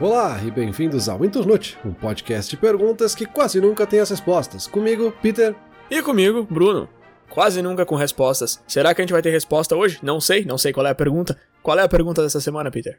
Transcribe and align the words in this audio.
Olá 0.00 0.42
e 0.42 0.50
bem-vindos 0.50 1.10
ao 1.10 1.22
Internute, 1.22 1.76
um 1.84 1.92
podcast 1.92 2.50
de 2.50 2.56
perguntas 2.56 3.14
que 3.14 3.26
quase 3.26 3.60
nunca 3.60 3.86
tem 3.86 4.00
as 4.00 4.08
respostas. 4.08 4.66
Comigo, 4.66 5.12
Peter. 5.20 5.54
E 5.90 6.00
comigo, 6.00 6.48
Bruno. 6.50 6.88
Quase 7.28 7.60
nunca 7.60 7.84
com 7.84 7.96
respostas. 7.96 8.62
Será 8.66 8.94
que 8.94 9.02
a 9.02 9.04
gente 9.04 9.12
vai 9.12 9.20
ter 9.20 9.28
resposta 9.28 9.76
hoje? 9.76 9.98
Não 10.02 10.18
sei, 10.18 10.46
não 10.46 10.56
sei 10.56 10.72
qual 10.72 10.86
é 10.86 10.90
a 10.90 10.94
pergunta. 10.94 11.38
Qual 11.62 11.78
é 11.78 11.82
a 11.82 11.88
pergunta 11.88 12.22
dessa 12.22 12.40
semana, 12.40 12.70
Peter? 12.70 12.98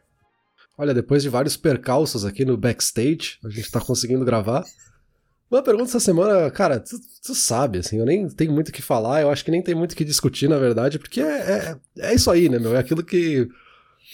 Olha, 0.78 0.94
depois 0.94 1.24
de 1.24 1.30
vários 1.30 1.58
percalços 1.58 2.24
aqui 2.24 2.46
no 2.46 2.56
backstage, 2.56 3.40
a 3.44 3.50
gente 3.50 3.72
tá 3.72 3.82
conseguindo 3.82 4.24
gravar. 4.24 4.64
Uma 5.50 5.64
pergunta 5.64 5.90
essa 5.90 6.00
semana, 6.00 6.52
cara, 6.52 6.80
tu, 6.80 7.00
tu, 7.26 7.34
sabe, 7.34 7.80
assim, 7.80 7.98
eu 7.98 8.06
nem 8.06 8.30
tenho 8.30 8.52
muito 8.52 8.70
o 8.70 8.72
que 8.72 8.82
falar, 8.84 9.24
eu 9.24 9.32
acho 9.32 9.44
que 9.44 9.50
nem 9.50 9.64
tem 9.64 9.74
muito 9.74 9.94
o 9.94 9.96
que 9.96 10.06
discutir, 10.06 10.48
na 10.48 10.60
verdade, 10.60 11.00
porque 11.00 11.20
é, 11.20 11.26
é, 11.26 11.78
é 11.98 12.14
isso 12.14 12.30
aí, 12.30 12.48
né, 12.48 12.60
meu? 12.60 12.76
É 12.76 12.80
aquilo 12.80 13.04
que. 13.04 13.50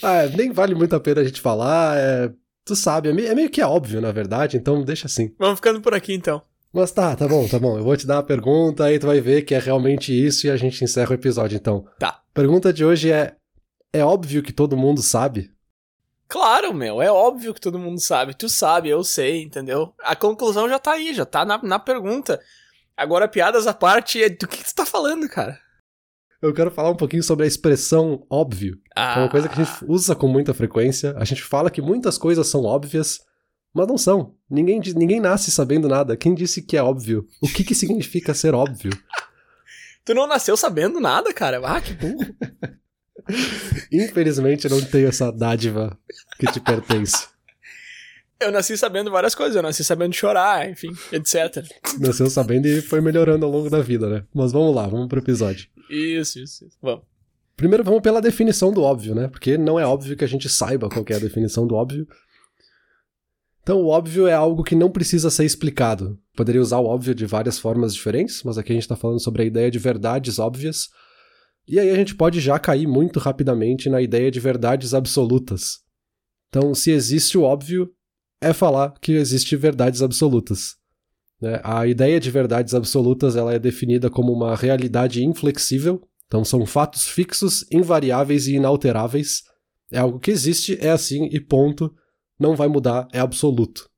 Ah, 0.01 0.25
nem 0.37 0.53
vale 0.53 0.73
muito 0.73 0.95
a 0.95 1.01
pena 1.01 1.19
a 1.19 1.23
gente 1.25 1.41
falar, 1.41 1.97
é, 1.97 2.31
tu 2.67 2.75
sabe, 2.75 3.09
é 3.09 3.13
meio, 3.13 3.27
é 3.29 3.35
meio 3.35 3.49
que 3.49 3.61
óbvio, 3.61 4.01
na 4.01 4.11
verdade, 4.11 4.57
então 4.57 4.83
deixa 4.83 5.07
assim. 5.07 5.33
Vamos 5.39 5.55
ficando 5.55 5.81
por 5.81 5.93
aqui 5.93 6.13
então. 6.13 6.41
Mas 6.71 6.91
tá, 6.91 7.15
tá 7.15 7.27
bom, 7.27 7.47
tá 7.47 7.57
bom. 7.57 7.77
Eu 7.77 7.83
vou 7.83 7.97
te 7.97 8.05
dar 8.05 8.17
uma 8.17 8.23
pergunta, 8.23 8.83
aí 8.83 8.99
tu 8.99 9.07
vai 9.07 9.19
ver 9.19 9.43
que 9.43 9.55
é 9.55 9.59
realmente 9.59 10.13
isso 10.13 10.45
e 10.45 10.51
a 10.51 10.57
gente 10.57 10.83
encerra 10.83 11.11
o 11.11 11.15
episódio, 11.15 11.55
então. 11.55 11.87
Tá. 11.97 12.21
Pergunta 12.33 12.71
de 12.71 12.85
hoje 12.85 13.11
é: 13.11 13.35
É 13.91 14.03
óbvio 14.03 14.43
que 14.43 14.51
todo 14.51 14.77
mundo 14.77 15.01
sabe? 15.01 15.51
Claro, 16.27 16.73
meu, 16.73 17.01
é 17.01 17.09
óbvio 17.09 17.53
que 17.53 17.61
todo 17.61 17.79
mundo 17.79 18.01
sabe. 18.01 18.33
Tu 18.33 18.49
sabe, 18.49 18.89
eu 18.89 19.03
sei, 19.03 19.43
entendeu? 19.43 19.93
A 20.03 20.15
conclusão 20.15 20.67
já 20.67 20.77
tá 20.77 20.91
aí, 20.91 21.13
já 21.13 21.25
tá 21.25 21.45
na, 21.45 21.57
na 21.63 21.79
pergunta. 21.79 22.39
Agora, 22.97 23.27
piadas 23.27 23.65
à 23.65 23.73
parte, 23.73 24.21
é 24.21 24.29
do 24.29 24.47
que, 24.47 24.57
que 24.57 24.65
tu 24.65 24.75
tá 24.75 24.85
falando, 24.85 25.29
cara? 25.29 25.57
Eu 26.41 26.53
quero 26.53 26.69
falar 26.69 26.91
um 26.91 26.95
pouquinho 26.95 27.23
sobre 27.23 27.45
a 27.45 27.47
expressão 27.47 28.25
óbvio. 28.29 28.79
Ah. 28.95 29.15
É 29.15 29.19
uma 29.23 29.29
coisa 29.29 29.49
que 29.49 29.59
a 29.59 29.63
gente 29.63 29.83
ah. 29.83 29.85
usa 29.87 30.15
com 30.15 30.27
muita 30.27 30.53
frequência. 30.53 31.15
A 31.17 31.25
gente 31.25 31.41
fala 31.41 31.71
que 31.71 31.81
muitas 31.81 32.17
coisas 32.17 32.47
são 32.47 32.63
óbvias, 32.63 33.19
mas 33.73 33.87
não 33.87 33.97
são. 33.97 34.35
Ninguém, 34.49 34.79
ninguém 34.95 35.19
nasce 35.19 35.49
sabendo 35.49 35.89
nada. 35.89 36.15
Quem 36.15 36.35
disse 36.35 36.61
que 36.61 36.77
é 36.77 36.83
óbvio? 36.83 37.25
O 37.41 37.47
que, 37.47 37.63
que 37.63 37.73
significa 37.73 38.33
ser 38.33 38.53
óbvio? 38.53 38.91
tu 40.05 40.13
não 40.13 40.27
nasceu 40.27 40.55
sabendo 40.55 40.99
nada, 40.99 41.33
cara. 41.33 41.59
Ah, 41.63 41.81
que 41.81 41.93
burro. 41.93 42.35
Infelizmente 43.91 44.65
eu 44.65 44.71
não 44.71 44.81
tenho 44.81 45.07
essa 45.07 45.31
dádiva 45.31 45.97
que 46.39 46.51
te 46.51 46.59
pertence. 46.59 47.27
Eu 48.39 48.51
nasci 48.51 48.77
sabendo 48.77 49.09
várias 49.09 49.33
coisas, 49.33 49.55
eu 49.55 49.63
nasci 49.63 49.83
sabendo 49.83 50.13
chorar, 50.13 50.69
enfim, 50.69 50.89
etc. 51.11 51.65
Nasceu 51.99 52.29
sabendo 52.29 52.67
e 52.67 52.81
foi 52.81 53.01
melhorando 53.01 53.45
ao 53.45 53.51
longo 53.51 53.69
da 53.69 53.81
vida, 53.81 54.07
né? 54.07 54.23
Mas 54.33 54.51
vamos 54.51 54.75
lá, 54.75 54.87
vamos 54.87 55.07
pro 55.07 55.19
episódio. 55.19 55.67
Isso, 55.89 56.39
isso, 56.39 56.65
isso. 56.65 56.77
Vamos. 56.81 57.03
Primeiro 57.55 57.83
vamos 57.83 58.01
pela 58.01 58.21
definição 58.21 58.71
do 58.71 58.83
óbvio, 58.83 59.15
né? 59.15 59.27
Porque 59.27 59.57
não 59.57 59.79
é 59.79 59.85
óbvio 59.85 60.15
que 60.15 60.23
a 60.23 60.27
gente 60.27 60.47
saiba 60.47 60.89
qual 60.89 61.03
é 61.09 61.15
a 61.15 61.19
definição 61.19 61.65
do 61.65 61.73
óbvio. 61.73 62.07
Então, 63.63 63.81
o 63.81 63.87
óbvio 63.87 64.27
é 64.27 64.33
algo 64.33 64.63
que 64.63 64.75
não 64.75 64.91
precisa 64.91 65.29
ser 65.31 65.43
explicado. 65.43 66.17
Poderia 66.35 66.61
usar 66.61 66.77
o 66.77 66.85
óbvio 66.85 67.15
de 67.15 67.25
várias 67.25 67.57
formas 67.57 67.93
diferentes, 67.93 68.43
mas 68.43 68.57
aqui 68.57 68.71
a 68.71 68.75
gente 68.75 68.83
está 68.83 68.95
falando 68.95 69.19
sobre 69.19 69.41
a 69.41 69.45
ideia 69.45 69.71
de 69.71 69.79
verdades 69.79 70.37
óbvias 70.39 70.87
e 71.67 71.79
aí 71.79 71.89
a 71.89 71.95
gente 71.95 72.15
pode 72.15 72.39
já 72.39 72.57
cair 72.57 72.87
muito 72.87 73.19
rapidamente 73.19 73.89
na 73.89 74.01
ideia 74.01 74.31
de 74.31 74.39
verdades 74.39 74.93
absolutas. 74.93 75.79
Então, 76.47 76.73
se 76.73 76.91
existe 76.91 77.37
o 77.37 77.43
óbvio, 77.43 77.91
é 78.41 78.53
falar 78.53 78.93
que 78.99 79.13
existe 79.13 79.55
verdades 79.55 80.01
absolutas. 80.01 80.75
Né? 81.41 81.59
A 81.63 81.87
ideia 81.87 82.19
de 82.19 82.29
verdades 82.31 82.73
absolutas 82.73 83.35
ela 83.35 83.53
é 83.53 83.59
definida 83.59 84.09
como 84.09 84.31
uma 84.31 84.55
realidade 84.55 85.23
inflexível, 85.23 86.01
então 86.27 86.43
são 86.43 86.65
fatos 86.65 87.07
fixos, 87.07 87.65
invariáveis 87.71 88.47
e 88.47 88.55
inalteráveis. 88.55 89.43
É 89.91 89.99
algo 89.99 90.19
que 90.19 90.31
existe, 90.31 90.77
é 90.81 90.89
assim 90.89 91.29
e 91.31 91.39
ponto, 91.39 91.93
não 92.39 92.55
vai 92.55 92.67
mudar, 92.67 93.07
é 93.13 93.19
absoluto. 93.19 93.89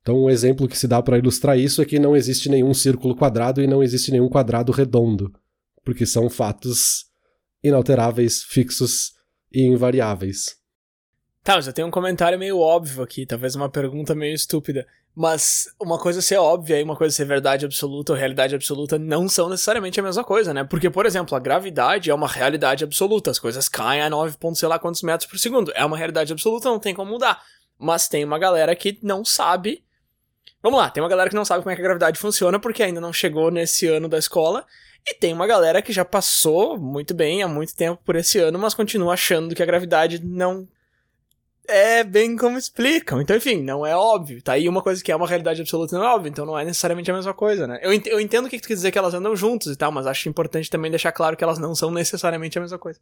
Então, 0.00 0.24
um 0.24 0.30
exemplo 0.30 0.68
que 0.68 0.78
se 0.78 0.88
dá 0.88 1.02
para 1.02 1.18
ilustrar 1.18 1.58
isso 1.58 1.82
é 1.82 1.84
que 1.84 1.98
não 1.98 2.16
existe 2.16 2.48
nenhum 2.48 2.72
círculo 2.72 3.14
quadrado 3.14 3.60
e 3.60 3.66
não 3.66 3.82
existe 3.82 4.10
nenhum 4.10 4.28
quadrado 4.28 4.72
redondo 4.72 5.30
porque 5.88 6.04
são 6.04 6.28
fatos 6.28 7.06
inalteráveis, 7.64 8.42
fixos 8.42 9.12
e 9.50 9.62
invariáveis. 9.62 10.56
Tá, 11.48 11.54
mas 11.54 11.66
eu 11.66 11.72
tenho 11.72 11.88
um 11.88 11.90
comentário 11.90 12.38
meio 12.38 12.60
óbvio 12.60 13.02
aqui, 13.02 13.24
talvez 13.24 13.54
uma 13.54 13.70
pergunta 13.70 14.14
meio 14.14 14.34
estúpida. 14.34 14.86
Mas 15.16 15.64
uma 15.80 15.98
coisa 15.98 16.20
ser 16.20 16.36
óbvia 16.36 16.78
e 16.78 16.82
uma 16.82 16.94
coisa 16.94 17.16
ser 17.16 17.24
verdade 17.24 17.64
absoluta 17.64 18.12
ou 18.12 18.18
realidade 18.18 18.54
absoluta 18.54 18.98
não 18.98 19.26
são 19.30 19.48
necessariamente 19.48 19.98
a 19.98 20.02
mesma 20.02 20.22
coisa, 20.22 20.52
né? 20.52 20.62
Porque, 20.62 20.90
por 20.90 21.06
exemplo, 21.06 21.34
a 21.34 21.40
gravidade 21.40 22.10
é 22.10 22.14
uma 22.14 22.28
realidade 22.28 22.84
absoluta, 22.84 23.30
as 23.30 23.38
coisas 23.38 23.66
caem 23.66 24.02
a 24.02 24.10
9 24.10 24.36
pontos 24.36 24.60
sei 24.60 24.68
lá 24.68 24.78
quantos 24.78 25.00
metros 25.00 25.26
por 25.26 25.38
segundo. 25.38 25.72
É 25.74 25.82
uma 25.86 25.96
realidade 25.96 26.34
absoluta, 26.34 26.68
não 26.68 26.78
tem 26.78 26.94
como 26.94 27.12
mudar. 27.12 27.42
Mas 27.78 28.08
tem 28.08 28.26
uma 28.26 28.38
galera 28.38 28.76
que 28.76 28.98
não 29.02 29.24
sabe. 29.24 29.82
Vamos 30.62 30.78
lá, 30.78 30.90
tem 30.90 31.02
uma 31.02 31.08
galera 31.08 31.30
que 31.30 31.36
não 31.36 31.46
sabe 31.46 31.62
como 31.62 31.72
é 31.72 31.76
que 31.76 31.80
a 31.80 31.84
gravidade 31.84 32.18
funciona 32.18 32.60
porque 32.60 32.82
ainda 32.82 33.00
não 33.00 33.10
chegou 33.10 33.50
nesse 33.50 33.86
ano 33.86 34.06
da 34.06 34.18
escola 34.18 34.66
e 35.06 35.14
tem 35.14 35.32
uma 35.32 35.46
galera 35.46 35.80
que 35.80 35.94
já 35.94 36.04
passou 36.04 36.76
muito 36.76 37.14
bem 37.14 37.42
há 37.42 37.48
muito 37.48 37.74
tempo 37.74 38.02
por 38.04 38.16
esse 38.16 38.38
ano, 38.38 38.58
mas 38.58 38.74
continua 38.74 39.14
achando 39.14 39.54
que 39.54 39.62
a 39.62 39.66
gravidade 39.66 40.22
não 40.22 40.68
é 41.68 42.02
bem 42.02 42.34
como 42.34 42.56
explicam. 42.56 43.20
Então, 43.20 43.36
enfim, 43.36 43.62
não 43.62 43.86
é 43.86 43.94
óbvio. 43.94 44.42
Tá 44.42 44.52
aí 44.52 44.68
uma 44.68 44.82
coisa 44.82 45.04
que 45.04 45.12
é 45.12 45.16
uma 45.16 45.28
realidade 45.28 45.60
absoluta 45.60 45.96
não 45.96 46.04
é 46.04 46.08
óbvio, 46.08 46.30
então 46.30 46.46
não 46.46 46.58
é 46.58 46.64
necessariamente 46.64 47.10
a 47.10 47.14
mesma 47.14 47.34
coisa, 47.34 47.66
né? 47.66 47.78
Eu, 47.82 47.92
ent 47.92 48.06
eu 48.06 48.18
entendo 48.18 48.46
o 48.46 48.48
que 48.48 48.58
tu 48.58 48.66
quer 48.66 48.74
dizer 48.74 48.90
que 48.90 48.98
elas 48.98 49.14
andam 49.14 49.36
juntos 49.36 49.72
e 49.72 49.76
tal, 49.76 49.92
mas 49.92 50.06
acho 50.06 50.28
importante 50.28 50.70
também 50.70 50.90
deixar 50.90 51.12
claro 51.12 51.36
que 51.36 51.44
elas 51.44 51.58
não 51.58 51.74
são 51.74 51.90
necessariamente 51.90 52.58
a 52.58 52.62
mesma 52.62 52.78
coisa. 52.78 52.98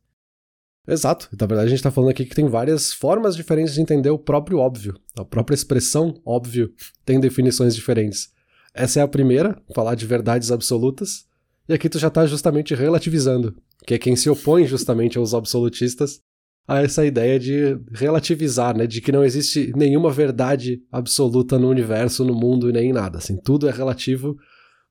Exato. 0.87 1.29
Na 1.39 1.47
verdade, 1.47 1.69
a 1.69 1.71
gente 1.71 1.83
tá 1.83 1.91
falando 1.91 2.11
aqui 2.11 2.25
que 2.25 2.35
tem 2.35 2.49
várias 2.49 2.93
formas 2.93 3.35
diferentes 3.37 3.75
de 3.75 3.81
entender 3.81 4.11
o 4.11 4.19
próprio 4.19 4.59
óbvio. 4.59 4.95
A 5.17 5.25
própria 5.25 5.55
expressão 5.55 6.21
óbvio 6.25 6.73
tem 7.05 7.19
definições 7.19 7.75
diferentes. 7.75 8.31
Essa 8.75 9.01
é 9.01 9.03
a 9.03 9.09
primeira, 9.09 9.61
falar 9.75 9.95
de 9.95 10.07
verdades 10.07 10.53
absolutas. 10.53 11.25
E 11.69 11.75
aqui 11.75 11.89
tu 11.89 11.99
já 11.99 12.11
tá 12.11 12.27
justamente 12.27 12.75
relativizando, 12.75 13.57
que 13.85 13.95
é 13.95 13.99
quem 13.99 14.15
se 14.15 14.31
opõe 14.31 14.67
justamente 14.67 15.19
aos 15.19 15.35
absolutistas 15.35 16.21
a 16.67 16.83
essa 16.83 17.05
ideia 17.05 17.39
de 17.39 17.79
relativizar, 17.93 18.77
né, 18.77 18.87
de 18.87 19.01
que 19.01 19.13
não 19.13 19.25
existe 19.25 19.73
nenhuma 19.77 20.11
verdade 20.11 20.83
absoluta 20.91 21.59
no 21.59 21.69
universo, 21.69 22.25
no 22.25 22.35
mundo 22.35 22.69
e 22.69 22.73
nem 22.73 22.91
em 22.91 22.93
nada, 22.93 23.19
assim, 23.19 23.37
tudo 23.37 23.69
é 23.69 23.71
relativo, 23.71 24.37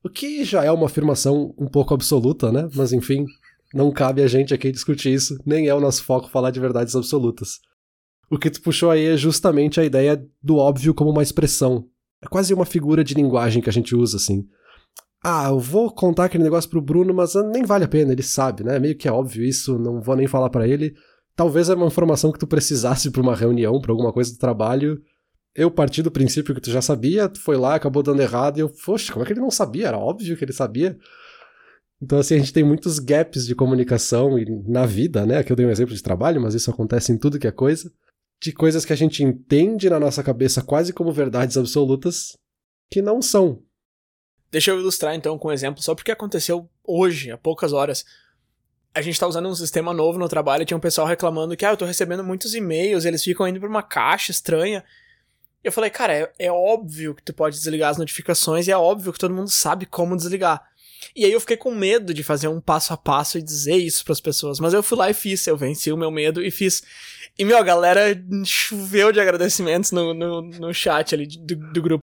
o 0.02 0.08
que 0.08 0.44
já 0.44 0.64
é 0.64 0.70
uma 0.70 0.86
afirmação 0.86 1.54
um 1.58 1.66
pouco 1.66 1.92
absoluta, 1.92 2.52
né? 2.52 2.68
Mas 2.74 2.92
enfim, 2.92 3.26
não 3.74 3.90
cabe 3.90 4.22
a 4.22 4.26
gente 4.28 4.54
aqui 4.54 4.70
discutir 4.70 5.12
isso, 5.12 5.36
nem 5.44 5.66
é 5.66 5.74
o 5.74 5.80
nosso 5.80 6.04
foco 6.04 6.30
falar 6.30 6.50
de 6.50 6.60
verdades 6.60 6.94
absolutas. 6.94 7.58
O 8.30 8.38
que 8.38 8.50
tu 8.50 8.62
puxou 8.62 8.90
aí 8.90 9.04
é 9.04 9.16
justamente 9.16 9.80
a 9.80 9.84
ideia 9.84 10.24
do 10.42 10.56
óbvio 10.56 10.94
como 10.94 11.10
uma 11.10 11.22
expressão. 11.22 11.86
É 12.22 12.26
quase 12.28 12.54
uma 12.54 12.64
figura 12.64 13.02
de 13.02 13.14
linguagem 13.14 13.60
que 13.60 13.68
a 13.68 13.72
gente 13.72 13.94
usa, 13.94 14.16
assim 14.16 14.46
ah, 15.28 15.48
eu 15.48 15.58
vou 15.58 15.90
contar 15.90 16.26
aquele 16.26 16.44
negócio 16.44 16.70
pro 16.70 16.80
Bruno, 16.80 17.12
mas 17.12 17.34
nem 17.50 17.64
vale 17.64 17.84
a 17.84 17.88
pena, 17.88 18.12
ele 18.12 18.22
sabe, 18.22 18.62
né? 18.62 18.78
Meio 18.78 18.96
que 18.96 19.08
é 19.08 19.12
óbvio 19.12 19.44
isso, 19.44 19.76
não 19.76 20.00
vou 20.00 20.14
nem 20.14 20.28
falar 20.28 20.50
para 20.50 20.68
ele. 20.68 20.94
Talvez 21.36 21.68
é 21.68 21.74
uma 21.74 21.86
informação 21.86 22.32
que 22.32 22.38
tu 22.38 22.46
precisasse 22.46 23.10
para 23.10 23.20
uma 23.20 23.36
reunião, 23.36 23.78
para 23.78 23.92
alguma 23.92 24.12
coisa 24.12 24.32
do 24.32 24.38
trabalho. 24.38 25.00
Eu 25.54 25.70
parti 25.70 26.02
do 26.02 26.10
princípio 26.10 26.54
que 26.54 26.60
tu 26.60 26.70
já 26.70 26.80
sabia, 26.80 27.28
tu 27.28 27.40
foi 27.40 27.58
lá, 27.58 27.74
acabou 27.74 28.02
dando 28.02 28.22
errado, 28.22 28.56
e 28.56 28.60
eu, 28.60 28.70
poxa, 28.70 29.12
como 29.12 29.22
é 29.22 29.26
que 29.26 29.34
ele 29.34 29.40
não 29.40 29.50
sabia? 29.50 29.88
Era 29.88 29.98
óbvio 29.98 30.36
que 30.36 30.44
ele 30.44 30.52
sabia. 30.52 30.98
Então, 32.00 32.18
assim, 32.18 32.34
a 32.34 32.38
gente 32.38 32.52
tem 32.52 32.64
muitos 32.64 32.98
gaps 32.98 33.46
de 33.46 33.54
comunicação 33.54 34.38
e 34.38 34.44
na 34.66 34.84
vida, 34.86 35.24
né? 35.24 35.38
Aqui 35.38 35.52
eu 35.52 35.56
dei 35.56 35.66
um 35.66 35.70
exemplo 35.70 35.94
de 35.94 36.02
trabalho, 36.02 36.40
mas 36.40 36.54
isso 36.54 36.70
acontece 36.70 37.12
em 37.12 37.18
tudo 37.18 37.38
que 37.38 37.46
é 37.46 37.52
coisa. 37.52 37.90
De 38.42 38.52
coisas 38.52 38.84
que 38.84 38.92
a 38.92 38.96
gente 38.96 39.22
entende 39.22 39.88
na 39.88 40.00
nossa 40.00 40.22
cabeça 40.22 40.62
quase 40.62 40.92
como 40.92 41.12
verdades 41.12 41.56
absolutas, 41.56 42.36
que 42.90 43.00
não 43.00 43.22
são. 43.22 43.62
Deixa 44.50 44.70
eu 44.70 44.78
ilustrar 44.78 45.14
então 45.14 45.38
com 45.38 45.48
um 45.48 45.52
exemplo, 45.52 45.82
só 45.82 45.94
porque 45.94 46.10
aconteceu 46.10 46.68
hoje, 46.84 47.30
há 47.30 47.38
poucas 47.38 47.72
horas. 47.72 48.04
A 48.96 49.02
gente 49.02 49.20
tá 49.20 49.26
usando 49.26 49.46
um 49.46 49.54
sistema 49.54 49.92
novo 49.92 50.18
no 50.18 50.26
trabalho 50.26 50.64
tinha 50.64 50.76
um 50.76 50.80
pessoal 50.80 51.06
reclamando 51.06 51.54
que, 51.54 51.66
ah, 51.66 51.72
eu 51.72 51.76
tô 51.76 51.84
recebendo 51.84 52.24
muitos 52.24 52.54
e-mails, 52.54 53.04
eles 53.04 53.22
ficam 53.22 53.46
indo 53.46 53.60
pra 53.60 53.68
uma 53.68 53.82
caixa 53.82 54.30
estranha. 54.30 54.82
Eu 55.62 55.70
falei, 55.70 55.90
cara, 55.90 56.14
é, 56.14 56.32
é 56.38 56.50
óbvio 56.50 57.14
que 57.14 57.22
tu 57.22 57.34
pode 57.34 57.58
desligar 57.58 57.90
as 57.90 57.98
notificações 57.98 58.66
e 58.66 58.70
é 58.70 58.76
óbvio 58.76 59.12
que 59.12 59.18
todo 59.18 59.34
mundo 59.34 59.50
sabe 59.50 59.84
como 59.84 60.16
desligar. 60.16 60.66
E 61.14 61.26
aí 61.26 61.32
eu 61.32 61.40
fiquei 61.40 61.58
com 61.58 61.74
medo 61.74 62.14
de 62.14 62.22
fazer 62.22 62.48
um 62.48 62.58
passo 62.58 62.94
a 62.94 62.96
passo 62.96 63.36
e 63.36 63.42
dizer 63.42 63.76
isso 63.76 64.02
para 64.02 64.14
as 64.14 64.20
pessoas, 64.20 64.58
mas 64.58 64.72
eu 64.72 64.82
fui 64.82 64.96
lá 64.96 65.10
e 65.10 65.14
fiz, 65.14 65.46
eu 65.46 65.58
venci 65.58 65.92
o 65.92 65.96
meu 65.96 66.10
medo 66.10 66.42
e 66.42 66.50
fiz. 66.50 66.82
E, 67.38 67.44
meu, 67.44 67.58
a 67.58 67.62
galera 67.62 68.00
choveu 68.46 69.12
de 69.12 69.20
agradecimentos 69.20 69.92
no, 69.92 70.14
no, 70.14 70.40
no 70.40 70.72
chat 70.72 71.14
ali 71.14 71.26
do, 71.26 71.54
do 71.54 71.82
grupo. 71.82 72.02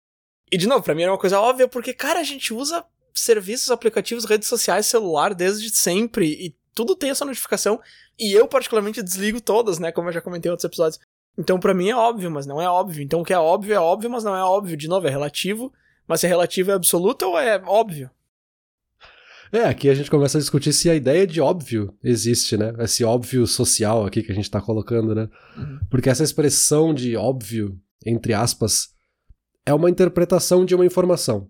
E 0.51 0.57
de 0.57 0.67
novo, 0.67 0.83
pra 0.83 0.93
mim 0.93 1.01
era 1.01 1.11
uma 1.11 1.17
coisa 1.17 1.39
óbvia, 1.39 1.67
porque, 1.67 1.93
cara, 1.93 2.19
a 2.19 2.23
gente 2.23 2.53
usa 2.53 2.85
serviços, 3.11 3.71
aplicativos, 3.71 4.25
redes 4.25 4.47
sociais, 4.47 4.85
celular 4.85 5.33
desde 5.33 5.69
sempre 5.75 6.27
e 6.27 6.55
tudo 6.75 6.95
tem 6.95 7.09
essa 7.09 7.25
notificação. 7.25 7.79
E 8.19 8.31
eu, 8.31 8.47
particularmente, 8.47 9.01
desligo 9.01 9.41
todas, 9.41 9.79
né? 9.79 9.91
Como 9.91 10.09
eu 10.09 10.13
já 10.13 10.21
comentei 10.21 10.49
em 10.49 10.51
outros 10.51 10.65
episódios. 10.65 10.99
Então, 11.37 11.59
para 11.59 11.73
mim 11.73 11.89
é 11.89 11.95
óbvio, 11.95 12.29
mas 12.29 12.45
não 12.45 12.61
é 12.61 12.69
óbvio. 12.69 13.01
Então, 13.01 13.21
o 13.21 13.25
que 13.25 13.33
é 13.33 13.39
óbvio 13.39 13.73
é 13.73 13.79
óbvio, 13.79 14.09
mas 14.09 14.23
não 14.23 14.35
é 14.35 14.43
óbvio. 14.43 14.77
De 14.77 14.87
novo, 14.87 15.07
é 15.07 15.09
relativo. 15.09 15.73
Mas 16.07 16.19
se 16.19 16.27
é 16.27 16.29
relativo 16.29 16.69
é 16.69 16.73
absoluto 16.75 17.25
ou 17.25 17.39
é 17.39 17.59
óbvio? 17.65 18.11
É, 19.51 19.63
aqui 19.63 19.89
a 19.89 19.93
gente 19.95 20.11
começa 20.11 20.37
a 20.37 20.41
discutir 20.41 20.73
se 20.73 20.89
a 20.89 20.95
ideia 20.95 21.25
de 21.25 21.41
óbvio 21.41 21.93
existe, 22.03 22.57
né? 22.57 22.73
Esse 22.79 23.03
óbvio 23.03 23.47
social 23.47 24.05
aqui 24.05 24.21
que 24.21 24.31
a 24.31 24.35
gente 24.35 24.51
tá 24.51 24.61
colocando, 24.61 25.15
né? 25.15 25.29
Uhum. 25.57 25.79
Porque 25.89 26.09
essa 26.09 26.23
expressão 26.23 26.93
de 26.93 27.15
óbvio 27.15 27.79
entre 28.05 28.33
aspas, 28.33 28.89
é 29.65 29.73
uma 29.73 29.89
interpretação 29.89 30.63
de 30.63 30.75
uma 30.75 30.85
informação. 30.85 31.49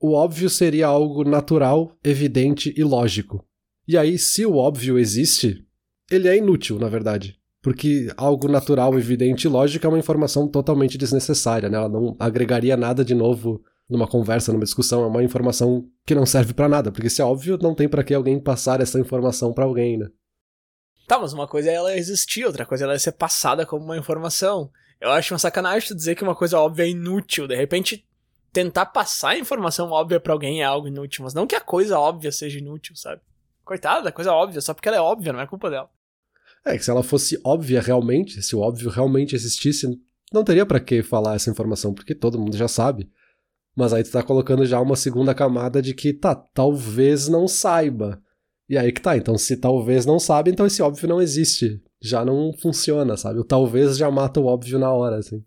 O 0.00 0.12
óbvio 0.12 0.48
seria 0.48 0.86
algo 0.86 1.24
natural, 1.24 1.96
evidente 2.04 2.72
e 2.76 2.84
lógico. 2.84 3.44
E 3.86 3.96
aí, 3.96 4.18
se 4.18 4.44
o 4.44 4.56
óbvio 4.56 4.98
existe, 4.98 5.64
ele 6.10 6.28
é 6.28 6.36
inútil, 6.36 6.78
na 6.78 6.88
verdade. 6.88 7.38
Porque 7.62 8.08
algo 8.16 8.48
natural, 8.48 8.96
evidente 8.98 9.46
e 9.46 9.50
lógico 9.50 9.86
é 9.86 9.88
uma 9.88 9.98
informação 9.98 10.48
totalmente 10.48 10.96
desnecessária, 10.96 11.68
né? 11.68 11.76
Ela 11.76 11.88
não 11.88 12.16
agregaria 12.18 12.76
nada 12.76 13.04
de 13.04 13.14
novo 13.14 13.62
numa 13.88 14.06
conversa, 14.06 14.52
numa 14.52 14.64
discussão, 14.64 15.04
é 15.04 15.06
uma 15.06 15.22
informação 15.22 15.88
que 16.04 16.14
não 16.14 16.26
serve 16.26 16.52
para 16.52 16.68
nada, 16.68 16.90
porque 16.90 17.08
se 17.08 17.22
é 17.22 17.24
óbvio, 17.24 17.58
não 17.60 17.74
tem 17.74 17.88
para 17.88 18.02
que 18.02 18.14
alguém 18.14 18.40
passar 18.40 18.80
essa 18.80 18.98
informação 18.98 19.52
para 19.52 19.64
alguém, 19.64 19.96
né? 19.96 20.08
Tá, 21.06 21.18
mas 21.20 21.32
uma 21.32 21.46
coisa 21.46 21.70
é 21.70 21.74
ela 21.74 21.96
existir, 21.96 22.44
outra 22.44 22.66
coisa 22.66 22.84
é 22.84 22.86
ela 22.86 22.98
ser 22.98 23.12
passada 23.12 23.64
como 23.64 23.84
uma 23.84 23.96
informação. 23.96 24.70
Eu 25.00 25.10
acho 25.10 25.32
uma 25.32 25.38
sacanagem 25.38 25.88
tu 25.88 25.94
dizer 25.94 26.16
que 26.16 26.24
uma 26.24 26.34
coisa 26.34 26.58
óbvia 26.58 26.84
é 26.84 26.88
inútil. 26.88 27.46
De 27.46 27.54
repente, 27.54 28.04
tentar 28.52 28.86
passar 28.86 29.30
a 29.30 29.38
informação 29.38 29.90
óbvia 29.90 30.18
para 30.18 30.32
alguém 30.32 30.62
é 30.62 30.64
algo 30.64 30.88
inútil, 30.88 31.22
mas 31.22 31.32
não 31.32 31.46
que 31.46 31.54
a 31.54 31.60
coisa 31.60 31.98
óbvia 31.98 32.32
seja 32.32 32.58
inútil, 32.58 32.96
sabe? 32.96 33.20
Coitada 33.66 34.04
da 34.04 34.12
coisa 34.12 34.32
óbvia, 34.32 34.60
só 34.60 34.72
porque 34.72 34.86
ela 34.86 34.96
é 34.96 35.00
óbvia, 35.00 35.32
não 35.32 35.40
é 35.40 35.46
culpa 35.46 35.68
dela. 35.68 35.90
É, 36.64 36.78
que 36.78 36.84
se 36.84 36.90
ela 36.90 37.02
fosse 37.02 37.38
óbvia 37.44 37.80
realmente, 37.80 38.40
se 38.40 38.54
o 38.54 38.60
óbvio 38.60 38.88
realmente 38.88 39.34
existisse, 39.34 40.00
não 40.32 40.44
teria 40.44 40.64
para 40.64 40.78
que 40.78 41.02
falar 41.02 41.34
essa 41.34 41.50
informação, 41.50 41.92
porque 41.92 42.14
todo 42.14 42.38
mundo 42.38 42.56
já 42.56 42.68
sabe. 42.68 43.10
Mas 43.74 43.92
aí 43.92 44.04
tu 44.04 44.12
tá 44.12 44.22
colocando 44.22 44.64
já 44.64 44.80
uma 44.80 44.94
segunda 44.94 45.34
camada 45.34 45.82
de 45.82 45.94
que, 45.94 46.12
tá, 46.12 46.32
talvez 46.34 47.26
não 47.26 47.48
saiba. 47.48 48.22
E 48.68 48.78
aí 48.78 48.92
que 48.92 49.00
tá, 49.00 49.16
então 49.16 49.36
se 49.36 49.56
talvez 49.56 50.06
não 50.06 50.20
sabe, 50.20 50.52
então 50.52 50.64
esse 50.64 50.80
óbvio 50.80 51.08
não 51.08 51.20
existe. 51.20 51.82
Já 52.00 52.24
não 52.24 52.52
funciona, 52.52 53.16
sabe? 53.16 53.40
O 53.40 53.44
talvez 53.44 53.96
já 53.96 54.08
mata 54.12 54.38
o 54.38 54.46
óbvio 54.46 54.78
na 54.78 54.92
hora, 54.92 55.16
assim. 55.16 55.44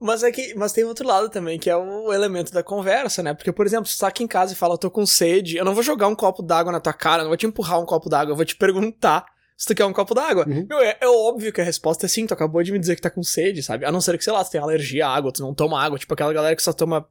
Mas 0.00 0.22
é 0.22 0.30
que, 0.30 0.54
mas 0.54 0.72
tem 0.72 0.84
outro 0.84 1.06
lado 1.06 1.28
também, 1.28 1.58
que 1.58 1.68
é 1.68 1.76
o 1.76 2.12
elemento 2.12 2.52
da 2.52 2.62
conversa, 2.62 3.20
né? 3.22 3.34
Porque, 3.34 3.50
por 3.50 3.66
exemplo, 3.66 3.86
se 3.86 3.96
tu 3.96 4.00
tá 4.00 4.08
aqui 4.08 4.22
em 4.22 4.28
casa 4.28 4.52
e 4.52 4.56
fala, 4.56 4.74
eu 4.74 4.78
tô 4.78 4.90
com 4.90 5.04
sede, 5.04 5.56
eu 5.56 5.64
não 5.64 5.74
vou 5.74 5.82
jogar 5.82 6.06
um 6.06 6.14
copo 6.14 6.40
d'água 6.40 6.70
na 6.70 6.78
tua 6.78 6.92
cara, 6.92 7.22
não 7.22 7.30
vou 7.30 7.36
te 7.36 7.46
empurrar 7.46 7.80
um 7.80 7.86
copo 7.86 8.08
d'água, 8.08 8.32
eu 8.32 8.36
vou 8.36 8.44
te 8.44 8.54
perguntar 8.54 9.26
se 9.56 9.66
tu 9.66 9.74
quer 9.74 9.84
um 9.84 9.92
copo 9.92 10.14
d'água. 10.14 10.46
Uhum. 10.46 10.66
Meu, 10.68 10.78
é, 10.78 10.96
é, 11.00 11.08
óbvio 11.08 11.52
que 11.52 11.60
a 11.60 11.64
resposta 11.64 12.06
é 12.06 12.08
sim, 12.08 12.26
tu 12.26 12.32
acabou 12.32 12.62
de 12.62 12.70
me 12.70 12.78
dizer 12.78 12.94
que 12.94 13.02
tá 13.02 13.10
com 13.10 13.24
sede, 13.24 13.60
sabe? 13.60 13.84
A 13.84 13.90
não 13.90 14.00
ser 14.00 14.16
que, 14.16 14.22
sei 14.22 14.32
lá, 14.32 14.44
tu 14.44 14.52
tem 14.52 14.60
alergia 14.60 15.04
à 15.04 15.14
água, 15.14 15.32
tu 15.32 15.42
não 15.42 15.52
toma 15.52 15.82
água, 15.82 15.98
tipo 15.98 16.14
aquela 16.14 16.32
galera 16.32 16.54
que 16.54 16.62
só 16.62 16.72
toma 16.72 17.08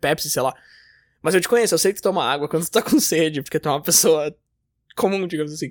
Pepsi, 0.00 0.28
sei 0.28 0.42
lá. 0.42 0.52
Mas 1.22 1.34
eu 1.34 1.40
te 1.40 1.48
conheço, 1.48 1.74
eu 1.74 1.78
sei 1.78 1.92
que 1.92 2.00
tu 2.00 2.02
toma 2.02 2.24
água 2.24 2.48
quando 2.48 2.64
tu 2.64 2.70
tá 2.72 2.82
com 2.82 2.98
sede, 2.98 3.40
porque 3.40 3.60
tu 3.60 3.68
é 3.68 3.72
uma 3.72 3.82
pessoa 3.82 4.34
comum, 4.96 5.28
digamos 5.28 5.52
assim. 5.52 5.70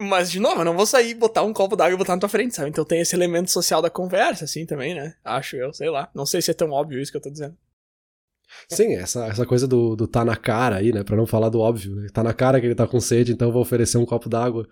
Mas, 0.00 0.30
de 0.30 0.38
novo, 0.38 0.60
eu 0.60 0.64
não 0.64 0.76
vou 0.76 0.86
sair, 0.86 1.14
botar 1.14 1.42
um 1.42 1.52
copo 1.52 1.74
d'água 1.74 1.94
e 1.94 1.98
botar 1.98 2.14
na 2.14 2.20
tua 2.20 2.28
frente, 2.28 2.54
sabe? 2.54 2.70
Então 2.70 2.84
tem 2.84 3.00
esse 3.00 3.16
elemento 3.16 3.50
social 3.50 3.82
da 3.82 3.90
conversa, 3.90 4.44
assim, 4.44 4.64
também, 4.64 4.94
né? 4.94 5.14
Acho 5.24 5.56
eu, 5.56 5.72
sei 5.72 5.90
lá. 5.90 6.08
Não 6.14 6.24
sei 6.24 6.40
se 6.40 6.50
é 6.50 6.54
tão 6.54 6.70
óbvio 6.70 7.00
isso 7.00 7.10
que 7.10 7.16
eu 7.16 7.22
tô 7.22 7.30
dizendo. 7.30 7.56
Sim, 8.68 8.94
essa, 8.94 9.26
essa 9.26 9.44
coisa 9.44 9.66
do, 9.66 9.96
do 9.96 10.06
tá 10.06 10.24
na 10.24 10.36
cara 10.36 10.76
aí, 10.76 10.92
né? 10.92 11.02
Pra 11.02 11.16
não 11.16 11.26
falar 11.26 11.48
do 11.48 11.60
óbvio. 11.60 11.96
Né? 11.96 12.08
Tá 12.12 12.22
na 12.22 12.32
cara 12.32 12.60
que 12.60 12.66
ele 12.66 12.74
tá 12.74 12.86
com 12.86 13.00
sede, 13.00 13.32
então 13.32 13.48
eu 13.48 13.52
vou 13.52 13.62
oferecer 13.62 13.98
um 13.98 14.06
copo 14.06 14.28
d'água. 14.28 14.66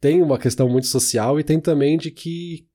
Tem 0.00 0.20
uma 0.20 0.38
questão 0.38 0.68
muito 0.68 0.86
social 0.86 1.38
e 1.38 1.44
tem 1.44 1.60
também 1.60 1.96
de 1.96 2.10
que 2.10 2.66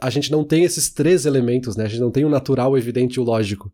a 0.00 0.10
gente 0.10 0.30
não 0.30 0.44
tem 0.44 0.64
esses 0.64 0.90
três 0.90 1.24
elementos, 1.24 1.76
né? 1.76 1.84
A 1.84 1.88
gente 1.88 2.00
não 2.00 2.10
tem 2.10 2.24
o 2.24 2.28
natural, 2.28 2.72
o 2.72 2.78
evidente 2.78 3.14
e 3.14 3.20
o 3.20 3.24
lógico. 3.24 3.72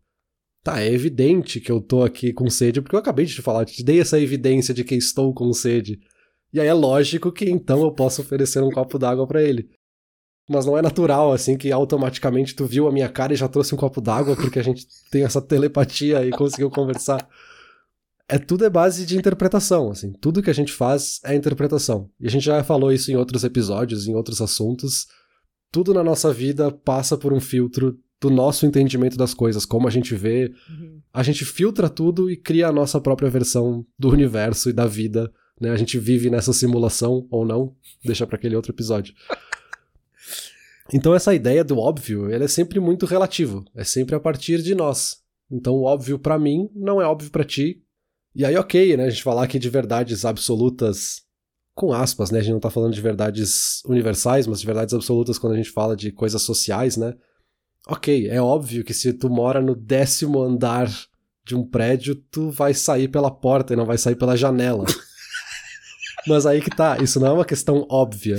Tá, 0.63 0.81
é 0.81 0.91
evidente 0.91 1.59
que 1.59 1.71
eu 1.71 1.81
tô 1.81 2.03
aqui 2.03 2.31
com 2.31 2.49
sede, 2.49 2.81
porque 2.81 2.95
eu 2.95 2.99
acabei 2.99 3.25
de 3.25 3.35
te 3.35 3.41
falar, 3.41 3.65
te 3.65 3.83
dei 3.83 3.99
essa 3.99 4.19
evidência 4.19 4.73
de 4.73 4.85
que 4.85 4.95
estou 4.95 5.33
com 5.33 5.51
sede. 5.51 5.99
E 6.53 6.59
aí 6.59 6.67
é 6.67 6.73
lógico 6.73 7.31
que 7.31 7.49
então 7.49 7.81
eu 7.81 7.91
posso 7.91 8.21
oferecer 8.21 8.61
um 8.61 8.69
copo 8.69 8.99
d'água 8.99 9.25
para 9.25 9.41
ele. 9.41 9.69
Mas 10.47 10.65
não 10.65 10.77
é 10.77 10.81
natural, 10.81 11.31
assim, 11.31 11.57
que 11.57 11.71
automaticamente 11.71 12.53
tu 12.53 12.65
viu 12.65 12.87
a 12.87 12.91
minha 12.91 13.09
cara 13.09 13.33
e 13.33 13.35
já 13.35 13.47
trouxe 13.47 13.73
um 13.73 13.77
copo 13.77 13.99
d'água 13.99 14.35
porque 14.35 14.59
a 14.59 14.63
gente 14.63 14.85
tem 15.09 15.23
essa 15.23 15.41
telepatia 15.41 16.25
e 16.25 16.31
conseguiu 16.31 16.69
conversar. 16.69 17.27
É 18.27 18.37
tudo 18.37 18.65
é 18.65 18.69
base 18.69 19.05
de 19.05 19.17
interpretação, 19.17 19.89
assim. 19.89 20.11
Tudo 20.13 20.41
que 20.43 20.49
a 20.49 20.53
gente 20.53 20.71
faz 20.71 21.19
é 21.23 21.33
interpretação. 21.33 22.09
E 22.19 22.27
a 22.27 22.29
gente 22.29 22.43
já 22.43 22.63
falou 22.63 22.91
isso 22.91 23.11
em 23.11 23.15
outros 23.15 23.43
episódios, 23.43 24.07
em 24.07 24.13
outros 24.13 24.41
assuntos. 24.41 25.07
Tudo 25.71 25.93
na 25.93 26.03
nossa 26.03 26.31
vida 26.31 26.71
passa 26.71 27.17
por 27.17 27.33
um 27.33 27.39
filtro 27.39 27.97
do 28.21 28.29
nosso 28.29 28.65
entendimento 28.65 29.17
das 29.17 29.33
coisas, 29.33 29.65
como 29.65 29.87
a 29.87 29.91
gente 29.91 30.13
vê. 30.15 30.53
Uhum. 30.69 31.01
A 31.13 31.23
gente 31.23 31.43
filtra 31.45 31.89
tudo 31.89 32.29
e 32.29 32.37
cria 32.37 32.67
a 32.67 32.71
nossa 32.71 32.99
própria 32.99 33.29
versão 33.29 33.85
do 33.97 34.09
universo 34.09 34.69
e 34.69 34.73
da 34.73 34.85
vida 34.85 35.31
né? 35.59 35.69
A 35.69 35.75
gente 35.75 35.97
vive 35.97 36.29
nessa 36.29 36.53
simulação 36.53 37.27
ou 37.29 37.45
não, 37.45 37.75
deixa 38.03 38.25
para 38.27 38.35
aquele 38.35 38.55
outro 38.55 38.71
episódio. 38.71 39.13
Então 40.93 41.15
essa 41.15 41.33
ideia 41.33 41.63
do 41.63 41.77
óbvio, 41.77 42.29
ela 42.29 42.43
é 42.43 42.47
sempre 42.47 42.79
muito 42.79 43.05
relativo, 43.05 43.63
é 43.75 43.83
sempre 43.83 44.15
a 44.15 44.19
partir 44.19 44.61
de 44.61 44.75
nós. 44.75 45.21
Então 45.49 45.73
o 45.75 45.83
óbvio 45.83 46.19
para 46.19 46.37
mim 46.37 46.69
não 46.75 47.01
é 47.01 47.05
óbvio 47.05 47.31
para 47.31 47.43
ti. 47.43 47.81
E 48.35 48.43
aí 48.43 48.57
OK, 48.57 48.97
né, 48.97 49.05
a 49.05 49.09
gente 49.09 49.23
falar 49.23 49.43
aqui 49.43 49.59
de 49.59 49.69
verdades 49.69 50.25
absolutas 50.25 51.23
com 51.75 51.93
aspas, 51.93 52.29
né? 52.29 52.39
A 52.39 52.41
gente 52.41 52.53
não 52.53 52.59
tá 52.59 52.69
falando 52.69 52.93
de 52.93 53.01
verdades 53.01 53.81
universais, 53.85 54.45
mas 54.45 54.59
de 54.59 54.65
verdades 54.65 54.93
absolutas 54.93 55.39
quando 55.39 55.53
a 55.53 55.57
gente 55.57 55.71
fala 55.71 55.95
de 55.95 56.11
coisas 56.11 56.41
sociais, 56.41 56.97
né? 56.97 57.13
Ok, 57.87 58.27
é 58.29 58.41
óbvio 58.41 58.83
que 58.83 58.93
se 58.93 59.11
tu 59.13 59.29
mora 59.29 59.61
no 59.61 59.75
décimo 59.75 60.41
andar 60.41 60.89
de 61.45 61.55
um 61.55 61.67
prédio, 61.67 62.15
tu 62.15 62.49
vai 62.49 62.73
sair 62.73 63.09
pela 63.09 63.29
porta 63.29 63.73
e 63.73 63.75
não 63.75 63.85
vai 63.85 63.97
sair 63.97 64.15
pela 64.15 64.37
janela. 64.37 64.85
Mas 66.27 66.45
aí 66.45 66.61
que 66.61 66.69
tá, 66.69 66.97
isso 66.97 67.19
não 67.19 67.27
é 67.27 67.31
uma 67.31 67.45
questão 67.45 67.85
óbvia. 67.89 68.37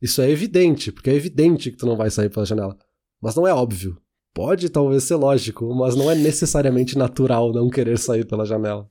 Isso 0.00 0.22
é 0.22 0.30
evidente, 0.30 0.90
porque 0.90 1.10
é 1.10 1.14
evidente 1.14 1.70
que 1.70 1.76
tu 1.76 1.86
não 1.86 1.96
vai 1.96 2.10
sair 2.10 2.30
pela 2.30 2.46
janela. 2.46 2.76
Mas 3.20 3.34
não 3.34 3.46
é 3.46 3.52
óbvio. 3.52 4.00
Pode 4.32 4.68
talvez 4.68 5.04
ser 5.04 5.16
lógico, 5.16 5.74
mas 5.74 5.94
não 5.94 6.10
é 6.10 6.14
necessariamente 6.14 6.96
natural 6.96 7.52
não 7.52 7.68
querer 7.68 7.98
sair 7.98 8.24
pela 8.24 8.46
janela. 8.46 8.88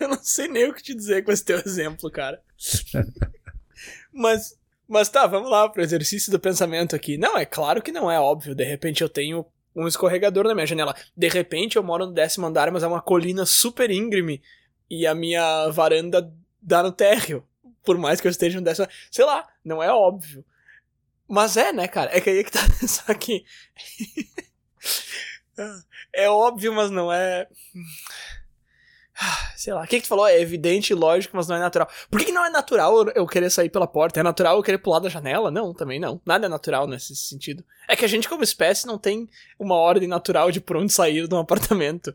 Eu 0.00 0.08
não 0.08 0.18
sei 0.20 0.48
nem 0.48 0.68
o 0.68 0.74
que 0.74 0.82
te 0.82 0.94
dizer 0.94 1.24
com 1.24 1.30
esse 1.30 1.44
teu 1.44 1.58
exemplo, 1.58 2.10
cara. 2.10 2.42
mas, 4.12 4.58
mas 4.88 5.08
tá, 5.08 5.26
vamos 5.26 5.48
lá 5.48 5.68
pro 5.68 5.82
exercício 5.82 6.30
do 6.32 6.40
pensamento 6.40 6.96
aqui. 6.96 7.16
Não, 7.16 7.38
é 7.38 7.46
claro 7.46 7.80
que 7.80 7.92
não 7.92 8.10
é 8.10 8.18
óbvio. 8.18 8.54
De 8.54 8.64
repente 8.64 9.02
eu 9.02 9.08
tenho 9.08 9.46
um 9.74 9.86
escorregador 9.86 10.44
na 10.44 10.54
minha 10.54 10.66
janela. 10.66 10.94
De 11.16 11.28
repente 11.28 11.76
eu 11.76 11.82
moro 11.82 12.06
no 12.06 12.12
décimo 12.12 12.46
andar, 12.46 12.70
mas 12.72 12.82
é 12.82 12.86
uma 12.86 13.00
colina 13.00 13.46
super 13.46 13.90
íngreme 13.90 14.42
e 14.90 15.06
a 15.06 15.14
minha 15.14 15.68
varanda 15.70 16.30
dá 16.62 16.82
no 16.82 16.92
térreo. 16.92 17.46
Por 17.82 17.98
mais 17.98 18.20
que 18.20 18.26
eu 18.26 18.30
esteja 18.30 18.58
no 18.58 18.64
décimo. 18.64 18.86
Sei 19.10 19.24
lá, 19.24 19.46
não 19.64 19.82
é 19.82 19.92
óbvio. 19.92 20.44
Mas 21.28 21.56
é, 21.56 21.72
né, 21.72 21.88
cara? 21.88 22.16
É 22.16 22.20
que 22.20 22.30
aí 22.30 22.38
é 22.38 22.44
que 22.44 22.52
tá. 22.52 22.60
Só 22.86 23.12
que. 23.14 23.44
é 26.12 26.28
óbvio, 26.28 26.72
mas 26.72 26.90
não 26.90 27.12
é. 27.12 27.48
Sei 29.56 29.72
lá, 29.72 29.82
o 29.82 29.86
que, 29.86 29.96
que 29.96 30.02
tu 30.02 30.08
falou? 30.08 30.26
É 30.26 30.40
evidente, 30.40 30.92
lógico, 30.94 31.36
mas 31.36 31.48
não 31.48 31.56
é 31.56 31.58
natural. 31.58 31.88
Por 32.10 32.18
que, 32.18 32.26
que 32.26 32.32
não 32.32 32.44
é 32.44 32.50
natural 32.50 33.08
eu 33.10 33.26
querer 33.26 33.50
sair 33.50 33.70
pela 33.70 33.86
porta? 33.86 34.20
É 34.20 34.22
natural 34.22 34.56
eu 34.56 34.62
querer 34.62 34.78
pular 34.78 34.98
da 34.98 35.08
janela? 35.08 35.50
Não, 35.50 35.72
também 35.72 36.00
não. 36.00 36.20
Nada 36.24 36.46
é 36.46 36.48
natural 36.48 36.86
nesse 36.86 37.14
sentido. 37.14 37.64
É 37.88 37.96
que 37.96 38.04
a 38.04 38.08
gente, 38.08 38.28
como 38.28 38.42
espécie, 38.42 38.86
não 38.86 38.98
tem 38.98 39.28
uma 39.58 39.76
ordem 39.76 40.08
natural 40.08 40.50
de 40.50 40.60
por 40.60 40.76
onde 40.76 40.92
sair 40.92 41.26
de 41.26 41.34
um 41.34 41.38
apartamento. 41.38 42.14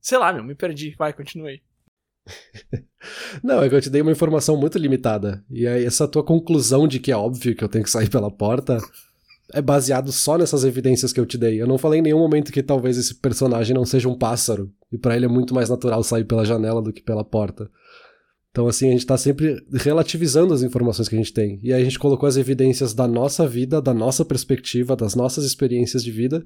Sei 0.00 0.18
lá, 0.18 0.32
meu, 0.32 0.42
me 0.42 0.54
perdi. 0.54 0.94
Vai, 0.98 1.12
continue. 1.12 1.62
Não, 3.42 3.62
é 3.62 3.68
que 3.68 3.74
eu 3.74 3.80
te 3.80 3.90
dei 3.90 4.02
uma 4.02 4.12
informação 4.12 4.56
muito 4.56 4.78
limitada. 4.78 5.44
E 5.50 5.66
aí, 5.66 5.84
essa 5.84 6.06
tua 6.06 6.22
conclusão 6.22 6.86
de 6.86 6.98
que 6.98 7.10
é 7.10 7.16
óbvio 7.16 7.54
que 7.54 7.64
eu 7.64 7.68
tenho 7.68 7.84
que 7.84 7.90
sair 7.90 8.08
pela 8.08 8.30
porta 8.30 8.78
é 9.52 9.60
baseado 9.60 10.10
só 10.10 10.38
nessas 10.38 10.64
evidências 10.64 11.12
que 11.12 11.20
eu 11.20 11.26
te 11.26 11.36
dei. 11.36 11.60
Eu 11.60 11.66
não 11.66 11.78
falei 11.78 12.00
em 12.00 12.02
nenhum 12.02 12.18
momento 12.18 12.52
que 12.52 12.62
talvez 12.62 12.96
esse 12.96 13.14
personagem 13.14 13.74
não 13.74 13.84
seja 13.84 14.08
um 14.08 14.16
pássaro. 14.16 14.72
E 14.90 14.96
para 14.96 15.16
ele 15.16 15.26
é 15.26 15.28
muito 15.28 15.54
mais 15.54 15.68
natural 15.68 16.02
sair 16.02 16.24
pela 16.24 16.44
janela 16.44 16.80
do 16.80 16.92
que 16.92 17.02
pela 17.02 17.24
porta. 17.24 17.70
Então, 18.50 18.68
assim, 18.68 18.88
a 18.88 18.92
gente 18.92 19.06
tá 19.06 19.16
sempre 19.16 19.64
relativizando 19.72 20.52
as 20.52 20.62
informações 20.62 21.08
que 21.08 21.14
a 21.14 21.18
gente 21.18 21.32
tem. 21.32 21.58
E 21.62 21.72
aí 21.72 21.80
a 21.80 21.84
gente 21.84 21.98
colocou 21.98 22.26
as 22.26 22.36
evidências 22.36 22.92
da 22.92 23.08
nossa 23.08 23.46
vida, 23.46 23.80
da 23.80 23.94
nossa 23.94 24.24
perspectiva, 24.24 24.94
das 24.94 25.14
nossas 25.14 25.44
experiências 25.44 26.04
de 26.04 26.10
vida, 26.10 26.44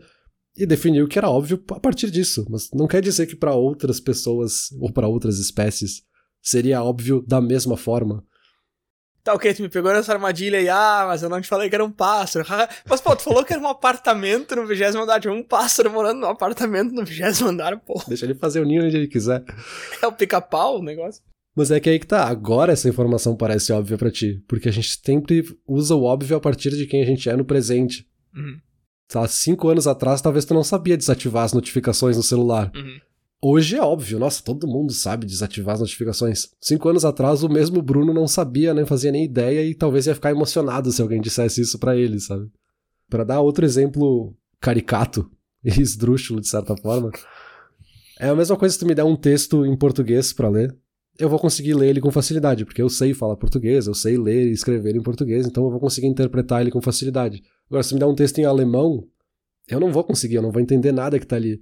e 0.56 0.66
definiu 0.66 1.06
que 1.06 1.18
era 1.18 1.28
óbvio 1.28 1.62
a 1.70 1.80
partir 1.80 2.10
disso, 2.10 2.46
mas 2.48 2.70
não 2.72 2.86
quer 2.86 3.02
dizer 3.02 3.26
que 3.26 3.36
para 3.36 3.54
outras 3.54 4.00
pessoas 4.00 4.70
ou 4.80 4.92
para 4.92 5.06
outras 5.06 5.38
espécies 5.38 6.02
seria 6.42 6.82
óbvio 6.82 7.22
da 7.26 7.40
mesma 7.40 7.76
forma. 7.76 8.24
Tá, 9.22 9.34
ok, 9.34 9.52
tu 9.54 9.62
me 9.62 9.68
pegou 9.68 9.92
nessa 9.92 10.12
armadilha 10.12 10.60
e, 10.60 10.68
ah, 10.68 11.04
mas 11.08 11.20
eu 11.20 11.28
não 11.28 11.40
te 11.40 11.48
falei 11.48 11.68
que 11.68 11.74
era 11.74 11.84
um 11.84 11.90
pássaro. 11.90 12.46
mas, 12.88 13.00
pô, 13.00 13.14
tu 13.16 13.24
falou 13.24 13.44
que 13.44 13.52
era 13.52 13.60
um 13.60 13.66
apartamento 13.66 14.54
no 14.54 14.64
vigésimo 14.64 15.02
andar. 15.02 15.20
Tinha 15.20 15.32
um 15.32 15.42
pássaro 15.42 15.90
morando 15.90 16.20
num 16.20 16.28
apartamento 16.28 16.92
no 16.92 17.04
vigésimo 17.04 17.48
andar, 17.48 17.76
pô. 17.80 18.00
Deixa 18.06 18.24
ele 18.24 18.36
fazer 18.36 18.60
o 18.60 18.64
ninho 18.64 18.84
onde 18.84 18.96
ele 18.96 19.08
quiser. 19.08 19.44
É 20.00 20.06
o 20.06 20.12
pica-pau 20.12 20.78
o 20.78 20.82
negócio. 20.82 21.20
Mas 21.56 21.72
é 21.72 21.80
que 21.80 21.90
aí 21.90 21.98
que 21.98 22.06
tá, 22.06 22.24
agora 22.24 22.72
essa 22.72 22.88
informação 22.88 23.34
parece 23.34 23.72
óbvia 23.72 23.98
para 23.98 24.12
ti, 24.12 24.44
porque 24.46 24.68
a 24.68 24.72
gente 24.72 25.00
sempre 25.04 25.42
usa 25.66 25.96
o 25.96 26.04
óbvio 26.04 26.36
a 26.36 26.40
partir 26.40 26.70
de 26.70 26.86
quem 26.86 27.02
a 27.02 27.06
gente 27.06 27.28
é 27.28 27.34
no 27.34 27.44
presente. 27.44 28.06
Uhum 28.32 28.60
há 29.14 29.28
cinco 29.28 29.68
anos 29.68 29.86
atrás, 29.86 30.20
talvez 30.20 30.44
tu 30.44 30.54
não 30.54 30.64
sabia 30.64 30.96
desativar 30.96 31.44
as 31.44 31.52
notificações 31.52 32.16
no 32.16 32.22
celular. 32.22 32.70
Uhum. 32.74 32.98
Hoje 33.42 33.76
é 33.76 33.82
óbvio, 33.82 34.18
nossa, 34.18 34.42
todo 34.42 34.66
mundo 34.66 34.92
sabe 34.92 35.26
desativar 35.26 35.74
as 35.74 35.80
notificações. 35.80 36.48
Cinco 36.60 36.88
anos 36.88 37.04
atrás, 37.04 37.42
o 37.42 37.48
mesmo 37.48 37.82
Bruno 37.82 38.12
não 38.12 38.26
sabia, 38.26 38.72
nem 38.72 38.86
fazia 38.86 39.12
nem 39.12 39.24
ideia 39.24 39.62
e 39.62 39.74
talvez 39.74 40.06
ia 40.06 40.14
ficar 40.14 40.30
emocionado 40.30 40.90
se 40.90 41.02
alguém 41.02 41.20
dissesse 41.20 41.60
isso 41.60 41.78
para 41.78 41.96
ele, 41.96 42.18
sabe? 42.18 42.50
Para 43.08 43.24
dar 43.24 43.40
outro 43.40 43.64
exemplo 43.64 44.34
caricato 44.58 45.30
e 45.62 45.80
esdrúxulo, 45.80 46.40
de 46.40 46.48
certa 46.48 46.76
forma. 46.76 47.10
É 48.18 48.28
a 48.28 48.34
mesma 48.34 48.56
coisa 48.56 48.72
se 48.72 48.78
tu 48.78 48.86
me 48.86 48.94
der 48.94 49.04
um 49.04 49.14
texto 49.14 49.66
em 49.66 49.76
português 49.76 50.32
para 50.32 50.48
ler, 50.48 50.74
eu 51.18 51.28
vou 51.28 51.38
conseguir 51.38 51.74
ler 51.74 51.88
ele 51.88 52.00
com 52.00 52.10
facilidade, 52.10 52.64
porque 52.64 52.82
eu 52.82 52.88
sei 52.88 53.14
falar 53.14 53.36
português, 53.36 53.86
eu 53.86 53.94
sei 53.94 54.16
ler 54.16 54.48
e 54.48 54.52
escrever 54.52 54.96
em 54.96 55.02
português, 55.02 55.46
então 55.46 55.64
eu 55.64 55.70
vou 55.70 55.80
conseguir 55.80 56.06
interpretar 56.06 56.60
ele 56.60 56.70
com 56.70 56.80
facilidade. 56.80 57.42
Agora, 57.68 57.82
se 57.82 57.94
me 57.94 58.00
der 58.00 58.06
um 58.06 58.14
texto 58.14 58.38
em 58.38 58.44
alemão, 58.44 59.06
eu 59.68 59.80
não 59.80 59.92
vou 59.92 60.04
conseguir, 60.04 60.36
eu 60.36 60.42
não 60.42 60.52
vou 60.52 60.62
entender 60.62 60.92
nada 60.92 61.18
que 61.18 61.26
tá 61.26 61.36
ali. 61.36 61.60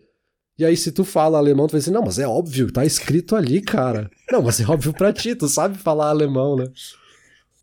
E 0.59 0.65
aí, 0.65 0.77
se 0.77 0.93
tu 0.93 1.05
fala 1.05 1.39
alemão, 1.39 1.67
tu 1.67 1.73
vai 1.73 1.81
dizer, 1.81 1.91
não, 1.91 2.03
mas 2.03 2.19
é 2.19 2.27
óbvio, 2.29 2.73
tá 2.73 2.85
escrito 2.85 3.35
ali, 3.35 3.61
cara. 3.61 4.09
Não, 4.31 4.41
mas 4.41 4.61
é 4.61 4.65
óbvio 4.65 4.93
pra 4.93 5.13
ti, 5.13 5.35
tu 5.35 5.49
sabe 5.49 5.77
falar 5.77 6.11
alemão, 6.11 6.55
né? 6.55 6.67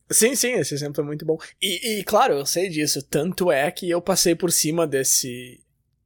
Sim, 0.10 0.36
sim, 0.36 0.52
esse 0.54 0.74
exemplo 0.74 1.02
é 1.02 1.06
muito 1.06 1.26
bom. 1.26 1.38
E, 1.62 2.00
e, 2.00 2.04
claro, 2.04 2.34
eu 2.34 2.46
sei 2.46 2.68
disso. 2.68 3.02
Tanto 3.02 3.50
é 3.50 3.72
que 3.72 3.90
eu 3.90 4.02
passei 4.02 4.36
por 4.36 4.52
cima 4.52 4.86
desse 4.86 5.62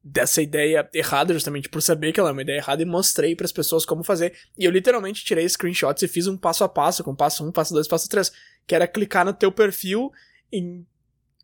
dessa 0.08 0.40
ideia 0.40 0.88
errada, 0.94 1.34
justamente 1.34 1.68
por 1.68 1.82
saber 1.82 2.12
que 2.12 2.20
ela 2.20 2.28
é 2.28 2.32
uma 2.32 2.42
ideia 2.42 2.58
errada, 2.58 2.80
e 2.80 2.84
mostrei 2.84 3.34
para 3.34 3.44
as 3.44 3.50
pessoas 3.50 3.84
como 3.84 4.04
fazer. 4.04 4.32
E 4.56 4.64
eu 4.64 4.70
literalmente 4.70 5.24
tirei 5.24 5.48
screenshots 5.48 6.00
e 6.04 6.06
fiz 6.06 6.28
um 6.28 6.36
passo 6.36 6.62
a 6.62 6.68
passo, 6.68 7.02
com 7.02 7.12
passo 7.12 7.44
1, 7.44 7.48
um, 7.48 7.52
passo 7.52 7.74
2, 7.74 7.88
passo 7.88 8.08
3, 8.08 8.30
que 8.68 8.74
era 8.74 8.86
clicar 8.86 9.24
no 9.24 9.32
teu 9.32 9.50
perfil 9.50 10.12
em 10.52 10.86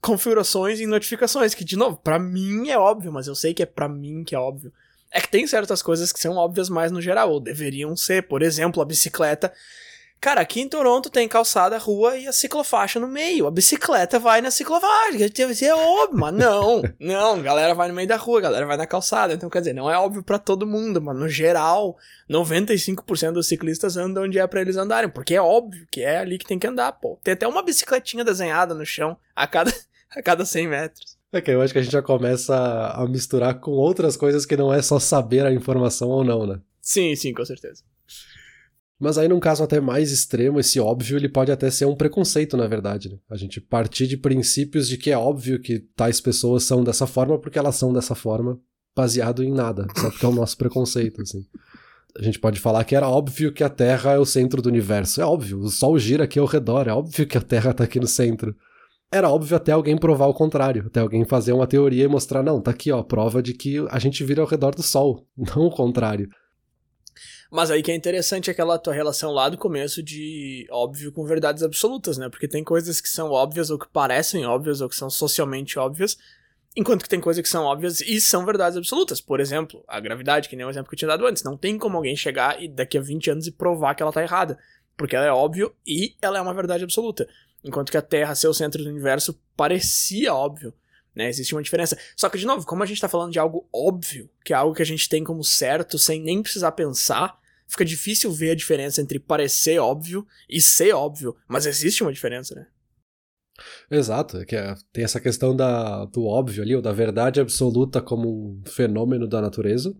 configurações 0.01 0.79
e 0.79 0.87
notificações, 0.87 1.55
que 1.55 1.65
de 1.65 1.77
novo, 1.77 1.97
para 1.97 2.21
mim 2.21 2.69
é 2.69 2.79
óbvio, 2.79 3.13
mas 3.13 3.27
eu 3.27 3.35
sei 3.35 3.53
que 3.53 3.65
é 3.65 3.67
para 3.67 3.89
mim 3.89 4.23
que 4.23 4.35
é 4.35 4.39
óbvio. 4.39 4.73
É 5.11 5.21
que 5.21 5.29
tem 5.29 5.45
certas 5.45 5.83
coisas 5.83 6.13
que 6.13 6.21
são 6.21 6.37
óbvias 6.37 6.69
mais 6.69 6.93
no 6.93 7.01
geral, 7.01 7.33
ou 7.33 7.41
deveriam 7.41 7.97
ser, 7.97 8.29
por 8.29 8.43
exemplo, 8.43 8.81
a 8.81 8.85
bicicleta 8.85 9.53
Cara, 10.23 10.41
aqui 10.41 10.61
em 10.61 10.69
Toronto 10.69 11.11
tem 11.11 11.27
calçada, 11.27 11.77
rua 11.77 12.17
e 12.17 12.29
a 12.29 12.33
ciclofaixa 12.33 13.01
no 13.01 13.09
meio. 13.09 13.45
A 13.45 13.51
bicicleta 13.51 14.21
vai 14.21 14.41
na 14.41 14.53
ciclofaixa. 14.53 15.19
É 15.67 15.75
óbvio, 15.75 16.17
mas 16.17 16.33
não. 16.33 16.81
Não, 17.01 17.35
a 17.35 17.43
galera 17.43 17.75
vai 17.75 17.89
no 17.89 17.95
meio 17.95 18.07
da 18.07 18.15
rua, 18.15 18.39
a 18.39 18.43
galera 18.43 18.65
vai 18.65 18.77
na 18.77 18.87
calçada. 18.87 19.35
Então, 19.35 19.51
quer 19.51 19.59
dizer, 19.59 19.73
não 19.73 19.91
é 19.91 19.99
óbvio 19.99 20.23
para 20.23 20.39
todo 20.39 20.65
mundo, 20.65 21.03
mas 21.03 21.17
no 21.17 21.29
geral, 21.29 21.97
95% 22.31 23.33
dos 23.33 23.49
ciclistas 23.49 23.97
andam 23.97 24.23
onde 24.23 24.39
é 24.39 24.47
pra 24.47 24.61
eles 24.61 24.77
andarem. 24.77 25.11
Porque 25.11 25.35
é 25.35 25.43
óbvio 25.43 25.89
que 25.91 26.03
é 26.03 26.19
ali 26.19 26.39
que 26.39 26.47
tem 26.47 26.57
que 26.57 26.69
andar, 26.69 26.93
pô. 26.93 27.19
Tem 27.25 27.35
até 27.35 27.49
uma 27.49 27.61
bicicletinha 27.61 28.25
desenhada 28.25 28.77
no 28.77 28.87
chão 28.87 29.17
a 29.35 29.49
cada, 29.49 29.75
a 30.17 30.23
cada 30.23 30.45
100 30.45 30.69
metros. 30.69 31.19
É 31.33 31.41
que 31.41 31.51
eu 31.51 31.61
acho 31.61 31.73
que 31.73 31.81
a 31.81 31.83
gente 31.83 31.93
já 31.93 32.03
começa 32.03 32.55
a 32.95 33.05
misturar 33.09 33.59
com 33.59 33.73
outras 33.73 34.17
coisas 34.17 34.47
que 34.47 34.57
não 34.57 34.73
é 34.73 34.81
só 34.83 35.01
saber 35.01 35.45
a 35.45 35.53
informação 35.53 36.11
ou 36.11 36.23
não, 36.23 36.47
né? 36.47 36.61
Sim, 36.81 37.17
sim, 37.17 37.33
com 37.33 37.45
certeza. 37.45 37.83
Mas 39.03 39.19
aí, 39.19 39.27
num 39.27 39.41
caso 39.41 39.65
até 39.65 39.81
mais 39.81 40.13
extremo, 40.13 40.61
esse 40.61 40.79
óbvio 40.79 41.17
ele 41.17 41.29
pode 41.29 41.51
até 41.51 41.69
ser 41.73 41.87
um 41.87 41.97
preconceito, 41.97 42.57
na 42.57 42.69
verdade. 42.69 43.09
Né? 43.09 43.19
A 43.29 43.37
gente 43.37 43.61
partir 43.61 44.07
de 44.07 44.17
princípios 44.17 44.87
de 44.87 44.97
que 44.97 45.11
é 45.11 45.19
óbvio 45.19 45.61
que 45.61 45.81
tais 45.97 46.21
pessoas 46.21 46.63
são 46.63 46.85
dessa 46.85 47.05
forma 47.05 47.37
porque 47.37 47.59
elas 47.59 47.75
são 47.75 47.93
dessa 47.93 48.15
forma, 48.15 48.61
baseado 48.95 49.43
em 49.43 49.53
nada, 49.53 49.89
só 49.99 50.09
porque 50.09 50.25
é 50.25 50.29
o 50.29 50.33
nosso 50.33 50.57
preconceito, 50.57 51.21
assim. 51.21 51.45
A 52.17 52.23
gente 52.23 52.39
pode 52.39 52.61
falar 52.61 52.85
que 52.85 52.95
era 52.95 53.09
óbvio 53.09 53.53
que 53.53 53.65
a 53.65 53.69
Terra 53.69 54.13
é 54.13 54.19
o 54.21 54.25
centro 54.25 54.63
do 54.63 54.69
universo. 54.69 55.21
É 55.21 55.25
óbvio, 55.25 55.59
o 55.59 55.69
Sol 55.69 55.99
gira 55.99 56.23
aqui 56.23 56.39
ao 56.39 56.47
redor, 56.47 56.87
é 56.87 56.93
óbvio 56.93 57.27
que 57.27 57.37
a 57.37 57.43
Terra 57.43 57.75
tá 57.75 57.83
aqui 57.83 57.99
no 57.99 58.07
centro. 58.07 58.55
Era 59.11 59.29
óbvio 59.29 59.57
até 59.57 59.73
alguém 59.73 59.99
provar 59.99 60.27
o 60.27 60.35
contrário, 60.35 60.85
até 60.87 61.01
alguém 61.01 61.25
fazer 61.25 61.53
uma 61.53 61.67
teoria 61.67 62.05
e 62.05 62.09
mostrar, 62.09 62.41
não, 62.41 62.61
tá 62.61 62.71
aqui, 62.71 62.93
ó, 62.93 63.03
prova 63.03 63.43
de 63.43 63.53
que 63.53 63.85
a 63.91 63.99
gente 63.99 64.23
vira 64.23 64.43
ao 64.43 64.47
redor 64.47 64.77
do 64.77 64.83
Sol, 64.83 65.27
não 65.37 65.67
o 65.67 65.71
contrário. 65.73 66.29
Mas 67.53 67.71
aí 67.71 67.83
que 67.83 67.93
é 67.93 67.95
interessante 67.95 68.51
aquela 68.51 68.79
tua 68.79 68.95
relação 68.95 69.31
lá 69.31 69.51
do 69.51 69.59
começo 69.59 70.03
de 70.03 70.67
óbvio 70.71 71.13
com 71.13 71.23
verdades 71.27 71.63
absolutas, 71.63 72.17
né? 72.17 72.31
Porque 72.31 72.49
tem 72.49 72.65
coisas 72.65 72.99
que 72.99 73.11
são 73.11 73.31
óbvias 73.31 73.69
ou 73.69 73.79
que 73.79 73.87
parecem 73.89 74.47
óbvias 74.47 74.81
ou 74.81 74.89
que 74.89 74.97
são 74.97 75.11
socialmente 75.11 75.79
óbvias, 75.79 76.17
enquanto 76.75 77.03
que 77.03 77.11
tem 77.11 77.21
coisas 77.21 77.43
que 77.43 77.49
são 77.51 77.65
óbvias 77.65 78.01
e 78.01 78.23
são 78.23 78.47
verdades 78.47 78.79
absolutas. 78.79 79.21
Por 79.21 79.39
exemplo, 79.39 79.85
a 79.87 80.01
gravidade, 80.01 80.49
que 80.49 80.57
nem 80.57 80.65
o 80.65 80.71
exemplo 80.71 80.89
que 80.89 80.95
eu 80.95 80.99
tinha 80.99 81.09
dado 81.09 81.27
antes. 81.27 81.43
Não 81.43 81.55
tem 81.55 81.77
como 81.77 81.99
alguém 81.99 82.17
chegar 82.17 82.63
e 82.63 82.69
daqui 82.69 82.97
a 82.97 83.03
20 83.03 83.31
anos 83.31 83.47
e 83.47 83.53
provar 83.53 83.95
que 83.95 84.03
ela 84.03 84.15
tá 84.15 84.23
errada. 84.23 84.59
Porque 84.97 85.15
ela 85.15 85.27
é 85.27 85.33
óbvio 85.33 85.75
e 85.87 86.17
ela 86.23 86.39
é 86.39 86.41
uma 86.41 86.55
verdade 86.55 86.85
absoluta. 86.85 87.29
Enquanto 87.63 87.91
que 87.91 87.99
a 87.99 88.03
Terra 88.03 88.35
ser 88.35 88.49
o 88.49 88.55
centro 88.55 88.83
do 88.83 88.89
universo 88.89 89.39
parecia 89.55 90.33
óbvio. 90.33 90.73
Né, 91.15 91.29
existe 91.29 91.55
uma 91.55 91.63
diferença. 91.63 91.99
Só 92.17 92.31
que, 92.31 92.39
de 92.39 92.47
novo, 92.47 92.65
como 92.65 92.83
a 92.83 92.87
gente 92.87 92.99
tá 92.99 93.11
falando 93.11 93.31
de 93.31 93.39
algo 93.39 93.69
óbvio, 93.71 94.31
que 94.43 94.55
é 94.55 94.57
algo 94.57 94.75
que 94.75 94.81
a 94.81 94.87
gente 94.87 95.07
tem 95.07 95.23
como 95.23 95.45
certo, 95.45 95.99
sem 95.99 96.19
nem 96.19 96.43
precisar 96.43 96.73
pensar, 96.73 97.42
fica 97.73 97.85
difícil 97.87 98.31
ver 98.31 98.51
a 98.51 98.55
diferença 98.55 99.01
entre 99.01 99.19
parecer 99.19 99.79
óbvio 99.79 100.27
e 100.49 100.61
ser 100.61 100.95
óbvio, 100.95 101.35
mas 101.49 101.65
existe 101.65 102.03
uma 102.03 102.13
diferença, 102.13 102.55
né? 102.55 102.67
Exato, 103.91 104.37
é 104.39 104.45
que 104.45 104.55
é, 104.55 104.75
tem 104.93 105.05
essa 105.05 105.19
questão 105.19 105.57
da, 105.57 106.05
do 106.05 106.25
óbvio 106.25 106.63
ali, 106.63 106.77
ou 106.77 106.83
da 106.83 106.93
verdade 106.93 107.41
absoluta 107.41 108.03
como 108.03 108.29
um 108.29 108.63
fenômeno 108.67 109.27
da 109.27 109.41
natureza, 109.41 109.95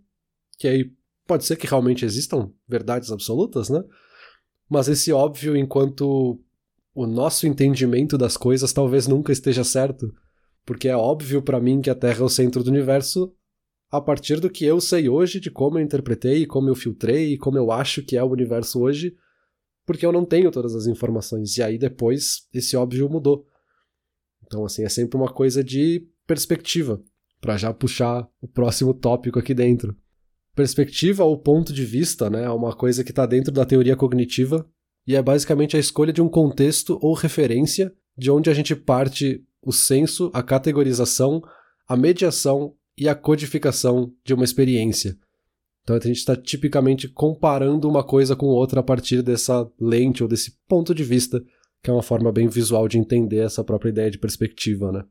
que 0.59 0.69
aí 0.69 0.93
pode 1.27 1.47
ser 1.47 1.57
que 1.57 1.67
realmente 1.67 2.05
existam 2.05 2.53
verdades 2.69 3.11
absolutas, 3.11 3.71
né? 3.71 3.83
Mas 4.69 4.89
esse 4.89 5.11
óbvio, 5.11 5.57
enquanto 5.57 6.39
o 6.95 7.07
nosso 7.07 7.47
entendimento 7.47 8.19
das 8.19 8.37
coisas 8.37 8.73
talvez 8.73 9.07
nunca 9.07 9.33
esteja 9.33 9.65
certo, 9.65 10.13
porque 10.67 10.89
é 10.89 10.97
óbvio 10.97 11.41
para 11.41 11.61
mim 11.61 11.81
que 11.81 11.89
a 11.89 11.95
Terra 11.95 12.21
é 12.21 12.25
o 12.25 12.29
centro 12.29 12.63
do 12.63 12.71
universo, 12.71 13.35
a 13.93 14.01
partir 14.01 14.41
do 14.41 14.49
que 14.49 14.65
eu 14.65 14.81
sei 14.81 15.07
hoje, 15.07 15.39
de 15.39 15.51
como 15.51 15.79
eu 15.79 15.83
interpretei, 15.83 16.47
como 16.47 16.67
eu 16.71 16.75
filtrei, 16.75 17.37
como 17.37 17.59
eu 17.59 17.71
acho 17.71 18.03
que 18.03 18.17
é 18.17 18.25
o 18.25 18.31
universo 18.31 18.81
hoje, 18.81 19.15
porque 19.85 20.07
eu 20.07 20.11
não 20.11 20.25
tenho 20.25 20.51
todas 20.51 20.75
as 20.75 20.87
informações. 20.87 21.59
E 21.59 21.63
aí 21.63 21.77
depois 21.77 22.49
esse 22.55 22.75
óbvio 22.75 23.11
mudou. 23.11 23.47
Então, 24.47 24.65
assim, 24.65 24.83
é 24.83 24.89
sempre 24.89 25.19
uma 25.19 25.31
coisa 25.31 25.63
de 25.63 26.09
perspectiva, 26.27 27.03
para 27.39 27.59
já 27.59 27.75
puxar 27.75 28.27
o 28.41 28.49
próximo 28.49 28.95
tópico 28.95 29.39
aqui 29.39 29.53
dentro. 29.53 29.95
Perspectiva 30.55 31.25
ou 31.25 31.37
ponto 31.37 31.71
de 31.71 31.85
vista, 31.85 32.31
né, 32.31 32.45
é 32.45 32.51
uma 32.51 32.75
coisa 32.75 33.05
que 33.05 33.11
está 33.11 33.27
dentro 33.27 33.53
da 33.53 33.67
teoria 33.67 33.97
cognitiva 33.97 34.67
e 35.07 35.15
é 35.15 35.23
basicamente 35.23 35.77
a 35.77 35.81
escolha 35.81 36.13
de 36.13 36.23
um 36.23 36.29
contexto 36.29 36.99
ou 37.03 37.13
referência 37.13 37.93
de 38.17 38.31
onde 38.31 38.49
a 38.49 38.55
gente 38.55 38.75
parte 38.75 39.45
o 39.61 39.73
senso, 39.73 40.31
a 40.33 40.43
categorização, 40.43 41.43
a 41.87 41.97
mediação 41.97 42.75
e 42.97 43.09
a 43.09 43.15
codificação 43.15 44.13
de 44.25 44.35
uma 44.35 44.45
experiência. 44.45 45.17
Então 45.83 45.97
a 45.97 46.01
gente 46.01 46.19
está 46.19 46.37
tipicamente 46.37 47.09
comparando 47.09 47.89
uma 47.89 48.05
coisa 48.05 48.37
com 48.37 48.47
outra 48.47 48.81
a 48.81 48.83
partir 48.83 49.23
dessa 49.23 49.69
lente 49.81 50.23
ou 50.23 50.29
desse 50.29 50.59
ponto 50.69 50.95
de 50.95 51.03
vista, 51.03 51.43
que 51.83 51.91
é 51.91 51.93
uma 51.93 52.03
forma 52.03 52.31
bem 52.31 52.49
visual 52.49 52.87
de 52.87 52.99
entender 52.99 53.39
essa 53.39 53.65
própria 53.65 53.91
ideia 53.91 54.11
de 54.11 54.19
perspectiva, 54.19 54.93
né? 54.93 55.05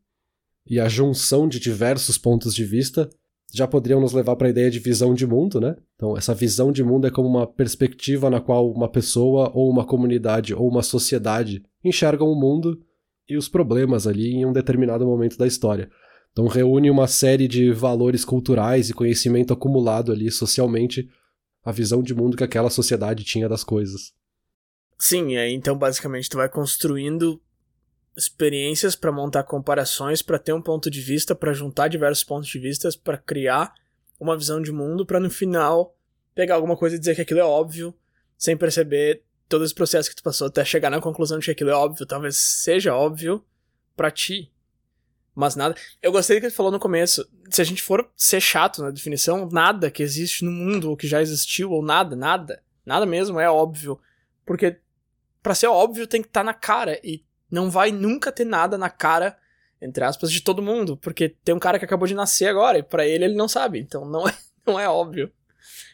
E 0.66 0.80
a 0.80 0.88
junção 0.88 1.48
de 1.48 1.60
diversos 1.60 2.18
pontos 2.18 2.54
de 2.54 2.64
vista 2.64 3.10
já 3.54 3.68
poderiam 3.68 4.00
nos 4.00 4.14
levar 4.14 4.36
para 4.38 4.48
a 4.48 4.50
ideia 4.50 4.72
de 4.72 4.80
visão 4.80 5.14
de 5.14 5.28
mundo, 5.28 5.60
né? 5.60 5.76
Então, 5.96 6.18
essa 6.18 6.34
visão 6.34 6.72
de 6.72 6.84
mundo 6.84 7.06
é 7.06 7.12
como 7.12 7.28
uma 7.28 7.46
perspectiva 7.46 8.30
na 8.30 8.40
qual 8.40 8.72
uma 8.72 8.88
pessoa, 8.88 9.52
ou 9.54 9.70
uma 9.70 9.86
comunidade, 9.86 10.54
ou 10.54 10.70
uma 10.70 10.82
sociedade 10.82 11.62
enxergam 11.84 12.30
o 12.30 12.40
mundo 12.40 12.80
e 13.28 13.36
os 13.36 13.50
problemas 13.50 14.08
ali 14.08 14.30
em 14.30 14.46
um 14.46 14.54
determinado 14.54 15.06
momento 15.06 15.38
da 15.38 15.46
história. 15.46 15.90
Então 16.32 16.48
reúne 16.48 16.90
uma 16.90 17.08
série 17.08 17.48
de 17.48 17.72
valores 17.72 18.24
culturais 18.24 18.90
e 18.90 18.94
conhecimento 18.94 19.54
acumulado 19.54 20.12
ali 20.12 20.32
socialmente, 20.32 21.10
a 21.64 21.72
visão 21.72 22.02
de 22.02 22.14
mundo 22.14 22.38
que 22.38 22.44
aquela 22.44 22.70
sociedade 22.70 23.24
tinha 23.24 23.50
das 23.50 23.64
coisas. 23.64 24.14
Sim, 24.98 25.36
aí 25.36 25.54
então 25.54 25.78
basicamente 25.78 26.30
tu 26.30 26.38
vai 26.38 26.48
construindo 26.48 27.42
experiências 28.16 28.96
para 28.96 29.12
montar 29.12 29.44
comparações, 29.44 30.22
para 30.22 30.40
ter 30.40 30.54
um 30.54 30.62
ponto 30.62 30.90
de 30.90 31.02
vista, 31.02 31.34
para 31.34 31.54
juntar 31.54 31.88
diversos 31.88 32.24
pontos 32.24 32.50
de 32.50 32.60
vista, 32.60 32.90
para 33.04 33.18
criar 33.18 33.74
uma 34.20 34.38
visão 34.38 34.62
de 34.62 34.72
mundo, 34.72 35.06
para 35.06 35.20
no 35.20 35.30
final 35.30 35.96
pegar 36.36 36.56
alguma 36.56 36.78
coisa 36.78 36.96
e 36.96 37.00
dizer 37.00 37.16
que 37.16 37.22
aquilo 37.22 37.40
é 37.40 37.44
óbvio, 37.44 37.94
sem 38.38 38.56
perceber 38.56 39.24
todo 39.50 39.66
esse 39.66 39.74
processo 39.74 40.10
que 40.10 40.16
tu 40.16 40.24
passou 40.24 40.48
até 40.48 40.64
chegar 40.64 40.90
na 40.90 41.02
conclusão 41.02 41.40
de 41.40 41.46
que 41.46 41.52
aquilo 41.52 41.70
é 41.70 41.76
óbvio, 41.76 42.06
talvez 42.06 42.38
seja 42.38 42.96
óbvio 42.96 43.44
para 43.96 44.12
ti, 44.12 44.52
mas 45.42 45.56
nada. 45.56 45.76
Eu 46.02 46.12
gostei 46.12 46.38
do 46.38 46.40
que 46.40 46.46
ele 46.46 46.54
falou 46.54 46.72
no 46.72 46.80
começo. 46.80 47.28
Se 47.50 47.62
a 47.62 47.66
gente 47.66 47.82
for 47.82 48.08
ser 48.16 48.40
chato 48.40 48.84
na 48.84 48.92
definição, 48.92 49.50
nada 49.52 49.90
que 49.90 50.04
existe 50.04 50.46
no 50.46 50.52
mundo 50.52 50.92
ou 50.92 50.96
que 50.96 51.08
já 51.08 51.20
existiu, 51.20 51.72
ou 51.72 51.84
nada, 51.84 52.16
nada, 52.16 52.62
nada 52.86 53.08
mesmo 53.08 53.40
é 53.40 53.50
óbvio. 53.50 54.00
Porque 54.46 54.78
para 55.42 55.56
ser 55.56 55.66
óbvio 55.66 56.06
tem 56.06 56.22
que 56.22 56.28
estar 56.28 56.42
tá 56.42 56.44
na 56.44 56.54
cara. 56.54 57.00
E 57.04 57.26
não 57.50 57.72
vai 57.72 57.92
nunca 57.92 58.32
ter 58.32 58.46
nada 58.46 58.78
na 58.78 58.90
cara, 58.90 59.36
entre 59.82 60.04
aspas, 60.04 60.32
de 60.32 60.42
todo 60.42 60.62
mundo. 60.62 60.96
Porque 60.96 61.30
tem 61.44 61.56
um 61.56 61.60
cara 61.60 61.80
que 61.80 61.86
acabou 61.86 62.08
de 62.08 62.14
nascer 62.14 62.46
agora 62.46 62.78
e 62.78 62.84
para 62.84 63.08
ele 63.08 63.26
ele 63.26 63.36
não 63.36 63.48
sabe. 63.48 63.80
Então 63.80 64.06
não 64.06 64.30
é, 64.30 64.38
não 64.64 64.80
é 64.80 64.88
óbvio. 64.88 65.32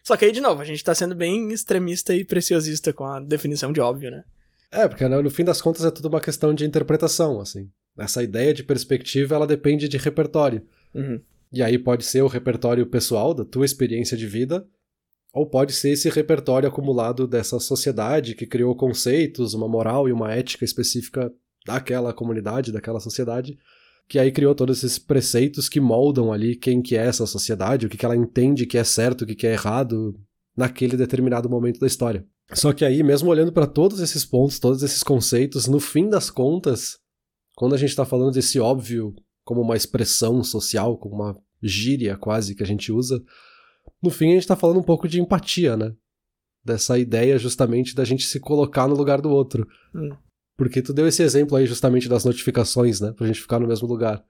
Só 0.03 0.17
que 0.17 0.25
aí, 0.25 0.31
de 0.33 0.41
novo, 0.41 0.61
a 0.61 0.65
gente 0.65 0.83
tá 0.83 0.93
sendo 0.93 1.15
bem 1.15 1.53
extremista 1.53 2.13
e 2.13 2.25
preciosista 2.25 2.91
com 2.91 3.05
a 3.05 3.21
definição 3.21 3.71
de 3.71 3.79
óbvio, 3.79 4.11
né? 4.11 4.25
É, 4.71 4.87
porque 4.87 5.07
no 5.07 5.29
fim 5.29 5.45
das 5.45 5.61
contas 5.61 5.85
é 5.85 5.91
tudo 5.91 6.09
uma 6.09 6.19
questão 6.19 6.53
de 6.53 6.65
interpretação, 6.65 7.39
assim. 7.39 7.71
Essa 7.97 8.23
ideia 8.23 8.53
de 8.53 8.63
perspectiva, 8.63 9.35
ela 9.35 9.47
depende 9.47 9.87
de 9.87 9.97
repertório. 9.97 10.61
Uhum. 10.93 11.19
E 11.51 11.63
aí 11.63 11.77
pode 11.77 12.05
ser 12.05 12.21
o 12.21 12.27
repertório 12.27 12.85
pessoal 12.85 13.33
da 13.33 13.45
tua 13.45 13.65
experiência 13.65 14.17
de 14.17 14.27
vida, 14.27 14.67
ou 15.33 15.45
pode 15.45 15.73
ser 15.73 15.91
esse 15.91 16.09
repertório 16.09 16.67
acumulado 16.67 17.27
dessa 17.27 17.59
sociedade 17.59 18.35
que 18.35 18.45
criou 18.45 18.75
conceitos, 18.75 19.53
uma 19.53 19.67
moral 19.67 20.07
e 20.09 20.11
uma 20.11 20.33
ética 20.33 20.65
específica 20.65 21.31
daquela 21.65 22.13
comunidade, 22.13 22.71
daquela 22.71 22.99
sociedade. 22.99 23.57
que 24.09 24.17
aí 24.17 24.31
criou 24.31 24.55
todos 24.55 24.77
esses 24.77 24.97
preceitos 24.97 25.67
que 25.67 25.81
moldam 25.81 26.31
ali 26.31 26.55
quem 26.55 26.81
que 26.81 26.95
é 26.95 27.05
essa 27.05 27.25
sociedade, 27.25 27.85
o 27.85 27.89
que, 27.89 27.97
que 27.97 28.05
ela 28.05 28.15
entende 28.15 28.65
que 28.65 28.77
é 28.77 28.83
certo, 28.83 29.23
o 29.23 29.25
que, 29.25 29.35
que 29.35 29.45
é 29.45 29.51
errado 29.51 30.17
naquele 30.55 30.95
determinado 30.95 31.49
momento 31.49 31.77
da 31.77 31.87
história. 31.87 32.25
Só 32.53 32.71
que 32.71 32.85
aí, 32.85 33.03
mesmo 33.03 33.29
olhando 33.29 33.51
para 33.51 33.67
todos 33.67 33.99
esses 33.99 34.23
pontos, 34.23 34.59
todos 34.59 34.81
esses 34.81 35.03
conceitos, 35.03 35.67
no 35.67 35.79
fim 35.79 36.09
das 36.09 36.29
contas, 36.29 36.97
quando 37.57 37.73
a 37.73 37.77
gente 37.77 37.89
está 37.89 38.05
falando 38.05 38.33
desse 38.33 38.59
óbvio 38.59 39.15
como 39.43 39.61
uma 39.61 39.75
expressão 39.75 40.43
social, 40.43 40.95
como 40.95 41.15
uma 41.15 41.35
gíria 41.59 42.15
quase 42.15 42.53
que 42.53 42.61
a 42.61 42.65
gente 42.67 42.91
usa, 42.91 43.19
no 43.99 44.11
fim 44.11 44.27
a 44.27 44.33
gente 44.33 44.43
está 44.43 44.55
falando 44.55 44.79
um 44.79 44.83
pouco 44.83 45.07
de 45.07 45.19
empatia, 45.19 45.75
né? 45.75 45.91
Dessa 46.63 46.99
ideia 46.99 47.35
justamente 47.39 47.95
da 47.95 48.05
gente 48.05 48.27
se 48.27 48.39
colocar 48.39 48.87
no 48.87 48.93
lugar 48.93 49.21
do 49.21 49.31
outro. 49.31 49.67
Hum. 49.95 50.15
Porque 50.55 50.83
tu 50.83 50.93
deu 50.93 51.07
esse 51.07 51.23
exemplo 51.23 51.57
aí 51.57 51.65
justamente 51.65 52.07
das 52.07 52.23
notificações, 52.23 53.01
né? 53.01 53.11
Pra 53.11 53.25
gente 53.25 53.41
ficar 53.41 53.57
no 53.57 53.67
mesmo 53.67 53.87
lugar. 53.87 54.23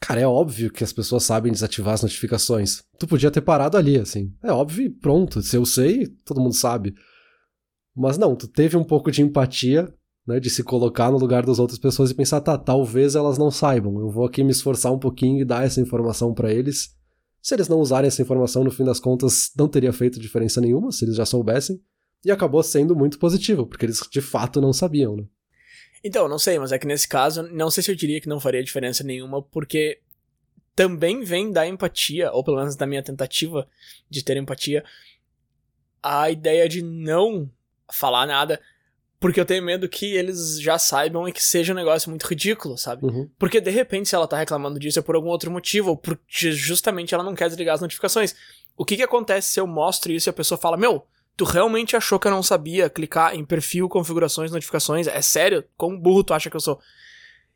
Cara, 0.00 0.22
é 0.22 0.26
óbvio 0.26 0.72
que 0.72 0.82
as 0.82 0.94
pessoas 0.94 1.22
sabem 1.22 1.52
desativar 1.52 1.92
as 1.92 2.02
notificações. 2.02 2.82
Tu 2.98 3.06
podia 3.06 3.30
ter 3.30 3.42
parado 3.42 3.76
ali, 3.76 3.98
assim. 3.98 4.34
É 4.42 4.50
óbvio 4.50 4.86
e 4.86 4.90
pronto. 4.90 5.42
Se 5.42 5.54
eu 5.54 5.66
sei, 5.66 6.06
todo 6.24 6.40
mundo 6.40 6.54
sabe. 6.54 6.94
Mas 7.94 8.16
não, 8.16 8.34
tu 8.34 8.48
teve 8.48 8.74
um 8.74 8.84
pouco 8.84 9.10
de 9.10 9.20
empatia, 9.20 9.94
né? 10.26 10.40
De 10.40 10.50
se 10.50 10.62
colocar 10.62 11.10
no 11.10 11.18
lugar 11.18 11.46
das 11.46 11.58
outras 11.58 11.78
pessoas 11.78 12.10
e 12.10 12.14
pensar, 12.14 12.40
tá, 12.40 12.58
talvez 12.58 13.14
elas 13.14 13.38
não 13.38 13.50
saibam. 13.50 14.00
Eu 14.00 14.10
vou 14.10 14.24
aqui 14.24 14.42
me 14.42 14.50
esforçar 14.50 14.92
um 14.92 14.98
pouquinho 14.98 15.40
e 15.40 15.44
dar 15.44 15.64
essa 15.64 15.80
informação 15.80 16.34
para 16.34 16.52
eles. 16.52 16.94
Se 17.40 17.54
eles 17.54 17.68
não 17.68 17.78
usarem 17.78 18.08
essa 18.08 18.22
informação, 18.22 18.64
no 18.64 18.70
fim 18.70 18.84
das 18.84 18.98
contas, 18.98 19.52
não 19.56 19.68
teria 19.68 19.92
feito 19.92 20.18
diferença 20.18 20.60
nenhuma, 20.60 20.90
se 20.90 21.04
eles 21.04 21.14
já 21.14 21.24
soubessem. 21.24 21.80
E 22.24 22.30
acabou 22.30 22.62
sendo 22.62 22.96
muito 22.96 23.18
positivo, 23.18 23.66
porque 23.66 23.86
eles 23.86 24.00
de 24.10 24.20
fato 24.20 24.60
não 24.60 24.72
sabiam, 24.72 25.16
né? 25.16 25.24
Então, 26.02 26.28
não 26.28 26.38
sei, 26.38 26.58
mas 26.58 26.72
é 26.72 26.78
que 26.78 26.86
nesse 26.86 27.06
caso, 27.06 27.42
não 27.44 27.70
sei 27.70 27.82
se 27.82 27.90
eu 27.90 27.94
diria 27.94 28.20
que 28.20 28.28
não 28.28 28.40
faria 28.40 28.62
diferença 28.62 29.04
nenhuma, 29.04 29.42
porque 29.42 30.00
também 30.74 31.22
vem 31.22 31.50
da 31.50 31.66
empatia, 31.66 32.30
ou 32.32 32.44
pelo 32.44 32.58
menos 32.58 32.76
da 32.76 32.86
minha 32.86 33.02
tentativa 33.02 33.68
de 34.10 34.22
ter 34.22 34.36
empatia, 34.36 34.84
a 36.02 36.30
ideia 36.30 36.68
de 36.68 36.82
não 36.82 37.50
falar 37.90 38.26
nada, 38.26 38.60
porque 39.26 39.40
eu 39.40 39.44
tenho 39.44 39.62
medo 39.62 39.88
que 39.88 40.14
eles 40.14 40.60
já 40.60 40.78
saibam 40.78 41.28
e 41.28 41.32
que 41.32 41.42
seja 41.42 41.72
um 41.72 41.76
negócio 41.76 42.08
muito 42.08 42.24
ridículo, 42.26 42.78
sabe? 42.78 43.04
Uhum. 43.04 43.28
Porque 43.36 43.60
de 43.60 43.70
repente, 43.70 44.08
se 44.08 44.14
ela 44.14 44.28
tá 44.28 44.36
reclamando 44.36 44.78
disso 44.78 45.00
é 45.00 45.02
por 45.02 45.16
algum 45.16 45.28
outro 45.28 45.50
motivo, 45.50 45.90
ou 45.90 45.96
porque 45.96 46.52
justamente 46.52 47.12
ela 47.12 47.24
não 47.24 47.34
quer 47.34 47.48
desligar 47.48 47.74
as 47.74 47.80
notificações. 47.80 48.36
O 48.76 48.84
que 48.84 48.96
que 48.96 49.02
acontece 49.02 49.48
se 49.48 49.58
eu 49.58 49.66
mostro 49.66 50.12
isso 50.12 50.28
e 50.28 50.30
a 50.30 50.34
pessoa 50.34 50.56
fala, 50.56 50.76
meu, 50.76 51.04
Tu 51.36 51.44
realmente 51.44 51.94
achou 51.94 52.18
que 52.18 52.26
eu 52.26 52.30
não 52.30 52.42
sabia 52.42 52.88
clicar 52.88 53.34
em 53.34 53.44
perfil, 53.44 53.90
configurações, 53.90 54.50
notificações? 54.50 55.06
É 55.06 55.20
sério? 55.20 55.62
Quão 55.76 55.94
burro 55.98 56.24
tu 56.24 56.32
acha 56.32 56.48
que 56.48 56.56
eu 56.56 56.60
sou? 56.60 56.80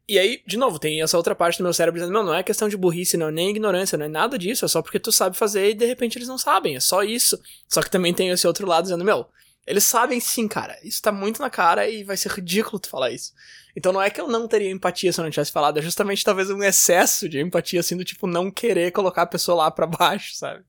E 0.06 0.18
aí, 0.18 0.42
de 0.46 0.58
novo, 0.58 0.78
tem 0.78 1.00
essa 1.00 1.16
outra 1.16 1.34
parte 1.34 1.56
do 1.56 1.62
meu 1.62 1.72
cérebro 1.72 1.98
dizendo: 1.98 2.12
não, 2.12 2.24
não 2.24 2.34
é 2.34 2.42
questão 2.42 2.68
de 2.68 2.76
burrice, 2.76 3.16
não, 3.16 3.30
nem 3.30 3.48
ignorância, 3.48 3.96
não 3.96 4.04
é 4.04 4.08
nada 4.08 4.36
disso, 4.36 4.66
é 4.66 4.68
só 4.68 4.82
porque 4.82 4.98
tu 4.98 5.10
sabe 5.10 5.34
fazer 5.34 5.70
e 5.70 5.74
de 5.74 5.86
repente 5.86 6.18
eles 6.18 6.28
não 6.28 6.36
sabem, 6.36 6.76
é 6.76 6.80
só 6.80 7.02
isso. 7.02 7.40
Só 7.68 7.80
que 7.80 7.90
também 7.90 8.12
tem 8.12 8.28
esse 8.28 8.46
outro 8.46 8.66
lado 8.66 8.82
dizendo: 8.82 9.04
meu, 9.04 9.26
eles 9.70 9.84
sabem 9.84 10.18
sim, 10.18 10.48
cara, 10.48 10.76
isso 10.82 11.00
tá 11.00 11.12
muito 11.12 11.40
na 11.40 11.48
cara 11.48 11.88
e 11.88 12.02
vai 12.02 12.16
ser 12.16 12.30
ridículo 12.32 12.80
tu 12.80 12.88
falar 12.88 13.10
isso. 13.10 13.32
Então 13.76 13.92
não 13.92 14.02
é 14.02 14.10
que 14.10 14.20
eu 14.20 14.28
não 14.28 14.48
teria 14.48 14.70
empatia 14.70 15.12
se 15.12 15.20
eu 15.20 15.22
não 15.22 15.30
tivesse 15.30 15.52
falado, 15.52 15.78
é 15.78 15.82
justamente 15.82 16.24
talvez 16.24 16.50
um 16.50 16.62
excesso 16.62 17.28
de 17.28 17.38
empatia, 17.40 17.80
assim, 17.80 17.96
do 17.96 18.04
tipo 18.04 18.26
não 18.26 18.50
querer 18.50 18.90
colocar 18.90 19.22
a 19.22 19.26
pessoa 19.26 19.56
lá 19.56 19.70
pra 19.70 19.86
baixo, 19.88 20.34
sabe? 20.34 20.64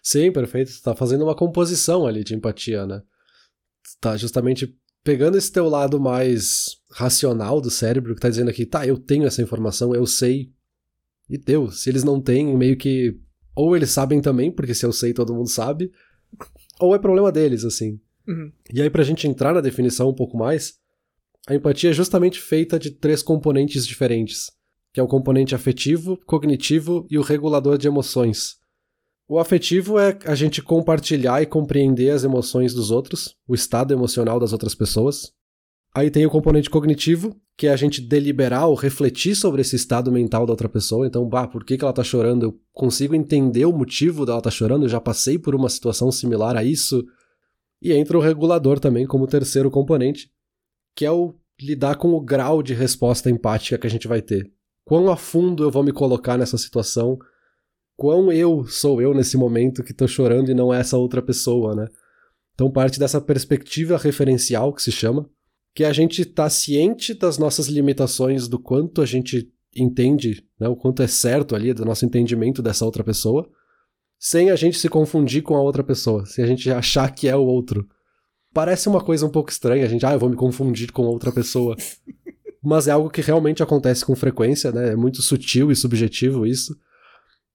Sim, 0.00 0.32
perfeito. 0.32 0.72
Tu 0.72 0.82
tá 0.82 0.94
fazendo 0.94 1.24
uma 1.24 1.34
composição 1.34 2.06
ali 2.06 2.24
de 2.24 2.34
empatia, 2.34 2.86
né? 2.86 3.00
Tu 3.84 3.98
tá 4.00 4.16
justamente 4.16 4.76
pegando 5.04 5.36
esse 5.36 5.50
teu 5.50 5.68
lado 5.68 6.00
mais 6.00 6.76
racional 6.90 7.60
do 7.60 7.70
cérebro, 7.70 8.14
que 8.14 8.20
tá 8.20 8.28
dizendo 8.28 8.50
aqui, 8.50 8.64
tá, 8.64 8.86
eu 8.86 8.98
tenho 8.98 9.26
essa 9.26 9.42
informação, 9.42 9.94
eu 9.94 10.06
sei. 10.06 10.52
E 11.28 11.38
deu. 11.38 11.70
Se 11.70 11.88
eles 11.88 12.04
não 12.04 12.20
têm, 12.20 12.56
meio 12.56 12.76
que. 12.76 13.18
Ou 13.54 13.76
eles 13.76 13.90
sabem 13.90 14.20
também, 14.20 14.50
porque 14.50 14.74
se 14.74 14.84
eu 14.84 14.92
sei, 14.92 15.12
todo 15.12 15.34
mundo 15.34 15.48
sabe. 15.48 15.90
Ou 16.80 16.94
é 16.94 16.98
problema 16.98 17.30
deles, 17.30 17.64
assim. 17.64 18.00
Uhum. 18.26 18.52
E 18.72 18.80
aí, 18.80 18.90
pra 18.90 19.02
gente 19.02 19.26
entrar 19.26 19.52
na 19.52 19.60
definição 19.60 20.08
um 20.08 20.14
pouco 20.14 20.36
mais, 20.36 20.74
a 21.46 21.54
empatia 21.54 21.90
é 21.90 21.92
justamente 21.92 22.40
feita 22.40 22.78
de 22.78 22.90
três 22.90 23.22
componentes 23.22 23.86
diferentes, 23.86 24.50
que 24.92 25.00
é 25.00 25.02
o 25.02 25.08
componente 25.08 25.54
afetivo, 25.54 26.18
cognitivo 26.26 27.06
e 27.10 27.18
o 27.18 27.22
regulador 27.22 27.76
de 27.76 27.88
emoções. 27.88 28.56
O 29.28 29.38
afetivo 29.38 29.98
é 29.98 30.18
a 30.26 30.34
gente 30.34 30.60
compartilhar 30.60 31.42
e 31.42 31.46
compreender 31.46 32.10
as 32.10 32.22
emoções 32.22 32.74
dos 32.74 32.90
outros, 32.90 33.34
o 33.48 33.54
estado 33.54 33.92
emocional 33.92 34.38
das 34.38 34.52
outras 34.52 34.74
pessoas. 34.74 35.32
Aí 35.94 36.10
tem 36.10 36.24
o 36.26 36.30
componente 36.30 36.70
cognitivo, 36.70 37.34
que 37.56 37.66
é 37.66 37.72
a 37.72 37.76
gente 37.76 38.00
deliberar 38.00 38.66
ou 38.66 38.74
refletir 38.74 39.34
sobre 39.34 39.60
esse 39.60 39.76
estado 39.76 40.10
mental 40.10 40.46
da 40.46 40.52
outra 40.52 40.68
pessoa. 40.68 41.06
Então, 41.06 41.28
bah, 41.28 41.46
por 41.46 41.64
que, 41.64 41.76
que 41.76 41.84
ela 41.84 41.92
tá 41.92 42.02
chorando? 42.02 42.44
Eu 42.44 42.60
consigo 42.72 43.14
entender 43.14 43.64
o 43.66 43.72
motivo 43.72 44.24
dela 44.24 44.40
tá 44.40 44.50
chorando, 44.50 44.84
eu 44.84 44.88
já 44.88 45.00
passei 45.00 45.38
por 45.38 45.54
uma 45.54 45.68
situação 45.68 46.10
similar 46.10 46.56
a 46.56 46.64
isso. 46.64 47.04
E 47.82 47.92
entra 47.92 48.16
o 48.16 48.20
regulador 48.20 48.78
também 48.78 49.04
como 49.06 49.26
terceiro 49.26 49.70
componente, 49.70 50.30
que 50.94 51.04
é 51.04 51.10
o 51.10 51.34
lidar 51.60 51.96
com 51.96 52.12
o 52.14 52.20
grau 52.20 52.62
de 52.62 52.74
resposta 52.74 53.28
empática 53.28 53.76
que 53.76 53.86
a 53.86 53.90
gente 53.90 54.06
vai 54.06 54.22
ter. 54.22 54.50
Quão 54.84 55.10
a 55.10 55.16
fundo 55.16 55.64
eu 55.64 55.70
vou 55.70 55.82
me 55.82 55.92
colocar 55.92 56.38
nessa 56.38 56.56
situação 56.56 57.18
quão 57.96 58.32
eu 58.32 58.64
sou 58.66 59.00
eu 59.00 59.14
nesse 59.14 59.36
momento 59.36 59.82
que 59.82 59.92
tô 59.92 60.08
chorando 60.08 60.50
e 60.50 60.54
não 60.54 60.72
é 60.72 60.80
essa 60.80 60.96
outra 60.96 61.20
pessoa, 61.20 61.74
né? 61.74 61.86
Então 62.54 62.70
parte 62.70 62.98
dessa 62.98 63.20
perspectiva 63.20 63.96
referencial 63.96 64.72
que 64.72 64.82
se 64.82 64.92
chama, 64.92 65.28
que 65.74 65.84
a 65.84 65.92
gente 65.92 66.24
tá 66.24 66.48
ciente 66.50 67.14
das 67.14 67.38
nossas 67.38 67.66
limitações, 67.68 68.48
do 68.48 68.58
quanto 68.58 69.00
a 69.00 69.06
gente 69.06 69.50
entende, 69.74 70.44
né, 70.60 70.68
o 70.68 70.76
quanto 70.76 71.02
é 71.02 71.06
certo 71.06 71.56
ali 71.56 71.72
do 71.72 71.84
nosso 71.84 72.04
entendimento 72.04 72.60
dessa 72.60 72.84
outra 72.84 73.02
pessoa, 73.02 73.48
sem 74.24 74.50
a 74.50 74.56
gente 74.56 74.78
se 74.78 74.88
confundir 74.88 75.42
com 75.42 75.56
a 75.56 75.60
outra 75.60 75.82
pessoa, 75.82 76.24
sem 76.24 76.44
a 76.44 76.46
gente 76.46 76.70
achar 76.70 77.10
que 77.12 77.26
é 77.26 77.34
o 77.34 77.44
outro. 77.44 77.88
Parece 78.54 78.88
uma 78.88 79.00
coisa 79.00 79.26
um 79.26 79.30
pouco 79.30 79.50
estranha, 79.50 79.84
a 79.84 79.88
gente, 79.88 80.06
ah, 80.06 80.12
eu 80.12 80.18
vou 80.20 80.30
me 80.30 80.36
confundir 80.36 80.92
com 80.92 81.02
outra 81.02 81.32
pessoa. 81.32 81.74
Mas 82.62 82.86
é 82.86 82.92
algo 82.92 83.10
que 83.10 83.20
realmente 83.20 83.62
acontece 83.62 84.04
com 84.04 84.14
frequência, 84.14 84.70
né? 84.70 84.90
É 84.90 84.96
muito 84.96 85.20
sutil 85.20 85.72
e 85.72 85.76
subjetivo 85.76 86.46
isso 86.46 86.76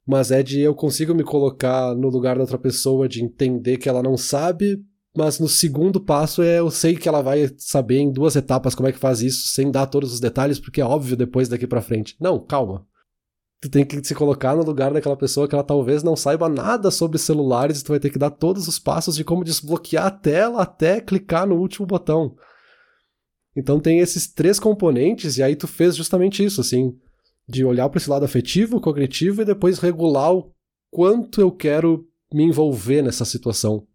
mas 0.07 0.31
é 0.31 0.41
de 0.41 0.61
eu 0.61 0.73
consigo 0.73 1.13
me 1.13 1.23
colocar 1.23 1.93
no 1.93 2.07
lugar 2.07 2.35
da 2.35 2.41
outra 2.41 2.57
pessoa, 2.57 3.09
de 3.09 3.21
entender 3.21 3.75
que 3.75 3.89
ela 3.89 4.01
não 4.01 4.15
sabe, 4.15 4.81
mas 5.13 5.37
no 5.37 5.49
segundo 5.49 5.99
passo 5.99 6.41
é 6.41 6.59
eu 6.59 6.71
sei 6.71 6.95
que 6.95 7.09
ela 7.09 7.21
vai 7.21 7.51
saber 7.57 7.97
em 7.97 8.11
duas 8.11 8.37
etapas 8.37 8.73
como 8.73 8.87
é 8.87 8.93
que 8.93 8.99
faz 8.99 9.21
isso, 9.21 9.49
sem 9.49 9.69
dar 9.69 9.87
todos 9.87 10.13
os 10.13 10.21
detalhes, 10.21 10.59
porque 10.59 10.79
é 10.79 10.85
óbvio 10.85 11.17
depois 11.17 11.49
daqui 11.49 11.67
para 11.67 11.81
frente. 11.81 12.15
Não, 12.21 12.39
calma. 12.39 12.85
Tu 13.61 13.69
tem 13.69 13.85
que 13.85 14.03
se 14.03 14.13
colocar 14.13 14.55
no 14.55 14.63
lugar 14.63 14.93
daquela 14.93 15.17
pessoa 15.17 15.47
que 15.47 15.55
ela 15.55 15.63
talvez 15.63 16.03
não 16.03 16.15
saiba 16.15 16.47
nada 16.47 16.91
sobre 16.91 17.17
celulares, 17.17 17.79
e 17.79 17.83
tu 17.83 17.89
vai 17.89 17.99
ter 17.99 18.09
que 18.09 18.19
dar 18.19 18.29
todos 18.29 18.67
os 18.67 18.77
passos 18.77 19.15
de 19.15 19.23
como 19.23 19.43
desbloquear 19.43 20.05
a 20.05 20.11
tela 20.11 20.61
até 20.61 21.01
clicar 21.01 21.47
no 21.47 21.55
último 21.55 21.87
botão. 21.87 22.35
Então 23.55 23.79
tem 23.79 23.99
esses 23.99 24.27
três 24.27 24.59
componentes, 24.59 25.37
e 25.37 25.43
aí 25.43 25.55
tu 25.55 25.67
fez 25.67 25.95
justamente 25.95 26.45
isso, 26.45 26.61
assim 26.61 26.95
de 27.47 27.63
olhar 27.63 27.87
para 27.89 27.97
esse 27.97 28.09
lado 28.09 28.25
afetivo, 28.25 28.81
cognitivo 28.81 29.41
e 29.41 29.45
depois 29.45 29.79
regular 29.79 30.33
o 30.33 30.53
quanto 30.91 31.39
eu 31.39 31.51
quero 31.51 32.05
me 32.31 32.43
envolver 32.43 33.01
nessa 33.01 33.23
situação. 33.23 33.87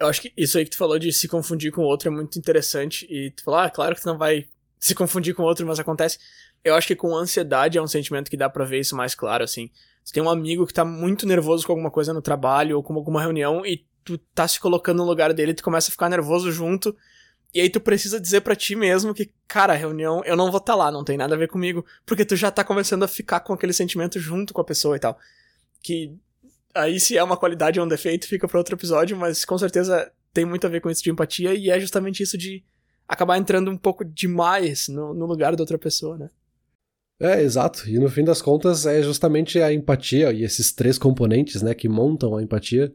Eu 0.00 0.06
acho 0.06 0.22
que 0.22 0.32
isso 0.36 0.56
aí 0.56 0.64
que 0.64 0.70
tu 0.70 0.78
falou 0.78 0.98
de 0.98 1.12
se 1.12 1.28
confundir 1.28 1.70
com 1.70 1.82
o 1.82 1.86
outro 1.86 2.08
é 2.08 2.10
muito 2.10 2.38
interessante 2.38 3.06
e 3.10 3.30
tu 3.30 3.44
falou, 3.44 3.60
ah, 3.60 3.70
claro 3.70 3.94
que 3.94 4.00
tu 4.00 4.08
não 4.08 4.16
vai 4.16 4.46
se 4.78 4.94
confundir 4.94 5.34
com 5.34 5.42
o 5.42 5.46
outro, 5.46 5.66
mas 5.66 5.78
acontece. 5.78 6.18
Eu 6.64 6.74
acho 6.74 6.86
que 6.86 6.96
com 6.96 7.14
ansiedade 7.16 7.78
é 7.78 7.82
um 7.82 7.86
sentimento 7.86 8.30
que 8.30 8.36
dá 8.36 8.48
para 8.48 8.64
ver 8.64 8.80
isso 8.80 8.96
mais 8.96 9.14
claro, 9.14 9.42
assim. 9.42 9.70
Tu 10.04 10.12
tem 10.12 10.22
um 10.22 10.30
amigo 10.30 10.66
que 10.66 10.74
tá 10.74 10.84
muito 10.84 11.26
nervoso 11.26 11.66
com 11.66 11.72
alguma 11.72 11.90
coisa 11.90 12.12
no 12.12 12.22
trabalho 12.22 12.76
ou 12.76 12.82
com 12.82 12.94
alguma 12.94 13.20
reunião 13.20 13.64
e 13.64 13.84
tu 14.04 14.18
tá 14.18 14.46
se 14.46 14.58
colocando 14.58 14.98
no 14.98 15.04
lugar 15.04 15.32
dele, 15.32 15.54
tu 15.54 15.62
começa 15.62 15.88
a 15.88 15.92
ficar 15.92 16.08
nervoso 16.08 16.50
junto 16.50 16.94
e 17.54 17.60
aí 17.60 17.68
tu 17.68 17.80
precisa 17.80 18.18
dizer 18.18 18.40
para 18.40 18.56
ti 18.56 18.74
mesmo 18.74 19.12
que, 19.12 19.30
cara, 19.46 19.74
a 19.74 19.76
reunião, 19.76 20.24
eu 20.24 20.36
não 20.36 20.50
vou 20.50 20.58
estar 20.58 20.72
tá 20.72 20.76
lá, 20.76 20.90
não 20.90 21.04
tem 21.04 21.18
nada 21.18 21.34
a 21.34 21.38
ver 21.38 21.48
comigo, 21.48 21.84
porque 22.06 22.24
tu 22.24 22.34
já 22.34 22.50
tá 22.50 22.64
começando 22.64 23.02
a 23.02 23.08
ficar 23.08 23.40
com 23.40 23.52
aquele 23.52 23.74
sentimento 23.74 24.18
junto 24.18 24.54
com 24.54 24.60
a 24.60 24.64
pessoa 24.64 24.96
e 24.96 24.98
tal. 24.98 25.18
Que 25.82 26.16
aí 26.74 26.98
se 26.98 27.16
é 27.18 27.22
uma 27.22 27.36
qualidade 27.36 27.78
ou 27.78 27.84
um 27.84 27.88
defeito 27.88 28.26
fica 28.26 28.48
para 28.48 28.58
outro 28.58 28.74
episódio, 28.74 29.16
mas 29.18 29.44
com 29.44 29.58
certeza 29.58 30.10
tem 30.32 30.46
muito 30.46 30.66
a 30.66 30.70
ver 30.70 30.80
com 30.80 30.88
isso 30.88 31.02
de 31.02 31.10
empatia 31.10 31.54
e 31.54 31.68
é 31.68 31.78
justamente 31.78 32.22
isso 32.22 32.38
de 32.38 32.64
acabar 33.06 33.36
entrando 33.36 33.70
um 33.70 33.76
pouco 33.76 34.02
demais 34.02 34.88
no, 34.88 35.12
no 35.12 35.26
lugar 35.26 35.54
da 35.54 35.62
outra 35.62 35.76
pessoa, 35.76 36.16
né? 36.16 36.30
É, 37.22 37.40
exato. 37.40 37.88
E 37.88 38.00
no 38.00 38.08
fim 38.08 38.24
das 38.24 38.42
contas 38.42 38.84
é 38.84 39.00
justamente 39.00 39.60
a 39.60 39.72
empatia 39.72 40.32
e 40.32 40.42
esses 40.42 40.72
três 40.72 40.98
componentes, 40.98 41.62
né, 41.62 41.72
que 41.72 41.88
montam 41.88 42.36
a 42.36 42.42
empatia, 42.42 42.92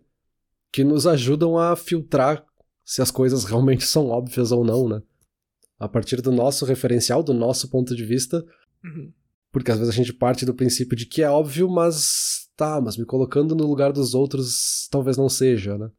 que 0.69 0.83
nos 0.83 1.07
ajudam 1.07 1.57
a 1.57 1.77
filtrar 1.77 2.45
se 2.83 3.01
as 3.01 3.09
coisas 3.09 3.45
realmente 3.45 3.85
são 3.85 4.09
óbvias 4.09 4.51
ou 4.51 4.65
não, 4.65 4.89
né? 4.89 5.01
A 5.79 5.87
partir 5.87 6.21
do 6.21 6.29
nosso 6.29 6.65
referencial, 6.65 7.23
do 7.23 7.33
nosso 7.33 7.69
ponto 7.69 7.95
de 7.95 8.03
vista. 8.03 8.43
Uhum. 8.83 9.13
Porque 9.49 9.71
às 9.71 9.79
vezes 9.79 9.93
a 9.93 9.95
gente 9.95 10.11
parte 10.11 10.45
do 10.45 10.53
princípio 10.53 10.97
de 10.97 11.05
que 11.05 11.21
é 11.21 11.29
óbvio, 11.29 11.69
mas 11.69 12.49
tá, 12.57 12.81
mas 12.81 12.97
me 12.97 13.05
colocando 13.05 13.55
no 13.55 13.65
lugar 13.65 13.93
dos 13.93 14.13
outros 14.13 14.89
talvez 14.91 15.15
não 15.15 15.29
seja, 15.29 15.77
né? 15.77 15.89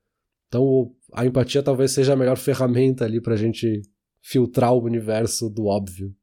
Então 0.49 0.93
a 1.14 1.25
empatia 1.25 1.62
talvez 1.62 1.93
seja 1.93 2.12
a 2.12 2.17
melhor 2.17 2.37
ferramenta 2.37 3.07
ali 3.07 3.23
pra 3.23 3.37
gente 3.37 3.81
filtrar 4.21 4.75
o 4.75 4.85
universo 4.85 5.49
do 5.49 5.64
óbvio. 5.64 6.14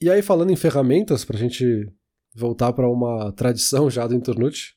E 0.00 0.10
aí, 0.10 0.20
falando 0.20 0.50
em 0.50 0.56
ferramentas, 0.56 1.24
pra 1.24 1.38
gente 1.38 1.90
voltar 2.34 2.72
para 2.72 2.88
uma 2.88 3.32
tradição 3.32 3.88
já 3.88 4.06
do 4.06 4.14
Internute, 4.14 4.76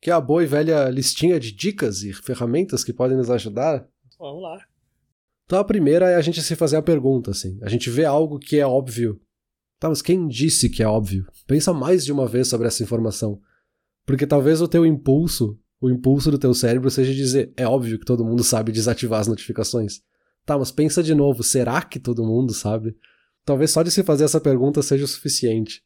que 0.00 0.10
é 0.10 0.12
a 0.12 0.20
boa 0.20 0.42
e 0.42 0.46
velha 0.46 0.88
listinha 0.90 1.40
de 1.40 1.52
dicas 1.52 2.02
e 2.02 2.12
ferramentas 2.12 2.84
que 2.84 2.92
podem 2.92 3.16
nos 3.16 3.30
ajudar. 3.30 3.88
Vamos 4.18 4.42
lá. 4.42 4.58
Então 5.46 5.58
a 5.58 5.64
primeira 5.64 6.10
é 6.10 6.16
a 6.16 6.20
gente 6.20 6.42
se 6.42 6.54
fazer 6.54 6.76
a 6.76 6.82
pergunta, 6.82 7.30
assim. 7.30 7.58
A 7.62 7.68
gente 7.68 7.88
vê 7.88 8.04
algo 8.04 8.38
que 8.38 8.58
é 8.58 8.66
óbvio. 8.66 9.18
Tá, 9.80 9.88
mas 9.88 10.02
quem 10.02 10.28
disse 10.28 10.68
que 10.68 10.82
é 10.82 10.86
óbvio? 10.86 11.26
Pensa 11.46 11.72
mais 11.72 12.04
de 12.04 12.12
uma 12.12 12.26
vez 12.26 12.48
sobre 12.48 12.66
essa 12.66 12.82
informação. 12.82 13.40
Porque 14.04 14.26
talvez 14.26 14.60
o 14.60 14.68
teu 14.68 14.84
impulso, 14.84 15.58
o 15.80 15.88
impulso 15.88 16.30
do 16.30 16.38
teu 16.38 16.52
cérebro 16.52 16.90
seja 16.90 17.14
dizer, 17.14 17.52
é 17.56 17.66
óbvio 17.66 17.98
que 17.98 18.04
todo 18.04 18.24
mundo 18.24 18.44
sabe 18.44 18.72
desativar 18.72 19.20
as 19.20 19.28
notificações. 19.28 20.02
Tá, 20.44 20.58
mas 20.58 20.70
pensa 20.70 21.02
de 21.02 21.14
novo, 21.14 21.42
será 21.42 21.80
que 21.80 21.98
todo 21.98 22.26
mundo 22.26 22.52
sabe? 22.52 22.94
Talvez 23.48 23.70
só 23.70 23.82
de 23.82 23.90
se 23.90 24.02
fazer 24.02 24.24
essa 24.24 24.38
pergunta 24.38 24.82
seja 24.82 25.06
o 25.06 25.08
suficiente. 25.08 25.82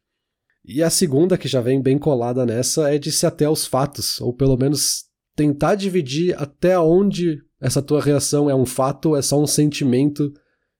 E 0.64 0.82
a 0.82 0.90
segunda, 0.90 1.38
que 1.38 1.46
já 1.46 1.60
vem 1.60 1.80
bem 1.80 1.96
colada 1.96 2.44
nessa, 2.44 2.92
é 2.92 2.98
de 2.98 3.12
se 3.12 3.24
até 3.24 3.44
aos 3.44 3.64
fatos, 3.64 4.20
ou 4.20 4.32
pelo 4.32 4.56
menos 4.56 5.04
tentar 5.36 5.76
dividir 5.76 6.34
até 6.42 6.76
onde 6.76 7.40
essa 7.60 7.80
tua 7.80 8.02
reação 8.02 8.50
é 8.50 8.54
um 8.54 8.66
fato 8.66 9.10
ou 9.10 9.16
é 9.16 9.22
só 9.22 9.40
um 9.40 9.46
sentimento 9.46 10.32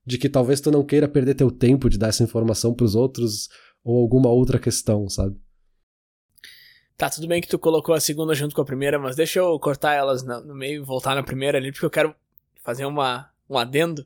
de 0.05 0.19
que 0.19 0.29
talvez 0.29 0.61
tu 0.61 0.73
não 0.73 0.85
queira 0.85 1.07
perder 1.07 1.37
teu 1.37 1.53
tempo 1.53 1.89
de 1.89 1.97
dar 1.97 2.09
essa 2.09 2.25
informação 2.25 2.75
para 2.75 2.85
os 2.85 2.97
outros 2.97 3.49
ou 3.85 4.01
alguma 4.01 4.31
outra 4.31 4.59
questão, 4.59 5.09
sabe? 5.09 5.37
Tá, 6.97 7.09
tudo 7.09 7.29
bem 7.29 7.41
que 7.41 7.47
tu 7.47 7.61
colocou 7.61 7.95
a 7.95 8.01
segunda 8.01 8.35
junto 8.35 8.57
com 8.57 8.61
a 8.61 8.65
primeira, 8.65 8.99
mas 8.99 9.15
deixa 9.15 9.39
eu 9.39 9.57
cortar 9.61 9.95
elas 9.95 10.25
no 10.25 10.53
meio 10.53 10.83
e 10.83 10.85
voltar 10.85 11.15
na 11.15 11.23
primeira 11.23 11.59
ali, 11.59 11.71
porque 11.71 11.87
eu 11.87 11.91
quero 11.91 12.13
fazer 12.61 12.87
uma, 12.87 13.31
um 13.49 13.57
adendo 13.57 14.05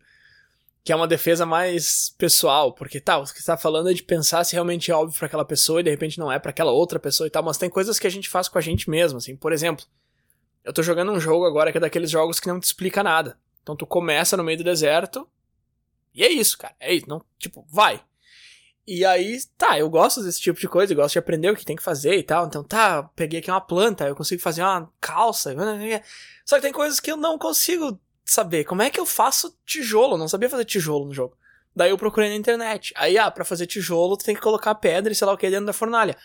que 0.87 0.92
é 0.92 0.96
uma 0.96 1.09
defesa 1.09 1.44
mais 1.44 2.14
pessoal, 2.16 2.72
porque 2.72 3.01
tá, 3.01 3.18
o 3.18 3.25
que 3.25 3.42
você 3.42 3.46
tá 3.46 3.57
falando 3.57 3.90
é 3.90 3.92
de 3.92 4.05
pensar 4.05 4.44
se 4.44 4.53
realmente 4.53 4.88
é 4.88 4.94
óbvio 4.94 5.18
para 5.18 5.27
aquela 5.27 5.44
pessoa 5.44 5.81
e 5.81 5.83
de 5.83 5.90
repente 5.90 6.16
não 6.16 6.31
é 6.31 6.38
para 6.38 6.51
aquela 6.51 6.70
outra 6.70 7.01
pessoa 7.01 7.27
e 7.27 7.31
tal, 7.31 7.42
mas 7.42 7.59
tem 7.59 7.68
coisas 7.68 7.99
que 7.99 8.07
a 8.07 8.11
gente 8.11 8.29
faz 8.29 8.49
com 8.49 8.57
a 8.57 8.61
gente 8.61 8.88
mesmo, 8.88 9.18
assim, 9.18 9.35
por 9.35 9.53
exemplo, 9.53 9.85
eu 10.62 10.72
tô 10.72 10.85
jogando 10.85 11.11
um 11.11 11.18
jogo 11.18 11.44
agora 11.44 11.72
que 11.72 11.79
é 11.79 11.81
daqueles 11.81 12.09
jogos 12.09 12.38
que 12.38 12.46
não 12.46 12.61
te 12.61 12.66
explica 12.66 13.03
nada. 13.03 13.37
Então 13.64 13.75
tu 13.75 13.85
começa 13.85 14.37
no 14.37 14.44
meio 14.44 14.59
do 14.59 14.62
deserto 14.62 15.29
e 16.14 16.22
é 16.22 16.31
isso, 16.31 16.57
cara, 16.57 16.77
é 16.79 16.94
isso, 16.94 17.09
não, 17.09 17.20
tipo, 17.37 17.66
vai. 17.68 18.01
E 18.87 19.05
aí, 19.05 19.40
tá, 19.59 19.77
eu 19.77 19.90
gosto 19.90 20.22
desse 20.22 20.40
tipo 20.40 20.61
de 20.61 20.68
coisa, 20.68 20.92
eu 20.92 20.96
gosto 20.96 21.14
de 21.14 21.18
aprender 21.18 21.51
o 21.51 21.57
que 21.57 21.64
tem 21.64 21.75
que 21.75 21.83
fazer 21.83 22.14
e 22.14 22.22
tal. 22.22 22.46
Então, 22.46 22.62
tá, 22.62 23.03
peguei 23.16 23.40
aqui 23.40 23.51
uma 23.51 23.61
planta, 23.61 24.07
eu 24.07 24.14
consigo 24.14 24.40
fazer 24.40 24.62
uma 24.62 24.88
calça. 25.01 25.53
Só 26.44 26.55
que 26.55 26.62
tem 26.62 26.72
coisas 26.72 27.01
que 27.01 27.11
eu 27.11 27.16
não 27.16 27.37
consigo 27.37 27.99
saber 28.27 28.65
como 28.65 28.83
é 28.83 28.91
que 28.91 29.01
eu 29.01 29.07
faço 29.07 29.57
tijolo. 29.65 30.15
Eu 30.15 30.19
não 30.19 30.29
sabia 30.29 30.51
fazer 30.51 30.65
tijolo 30.65 31.07
no 31.07 31.15
jogo. 31.15 31.37
Daí 31.75 31.91
eu 31.91 31.99
procurei 31.99 32.29
na 32.29 32.37
internet. 32.37 32.93
Aí, 32.97 33.17
ah, 33.17 33.31
pra 33.31 33.45
fazer 33.45 33.67
tijolo, 33.67 34.17
tu 34.17 34.25
tem 34.25 34.35
que 34.35 34.41
colocar 34.41 34.75
pedra 34.75 35.12
e 35.12 35.17
sei 35.17 35.27
lá 35.27 35.33
o 35.33 35.39
que 35.39 35.49
dentro 35.49 35.67
da 35.67 35.73
fornalha. 35.73 36.17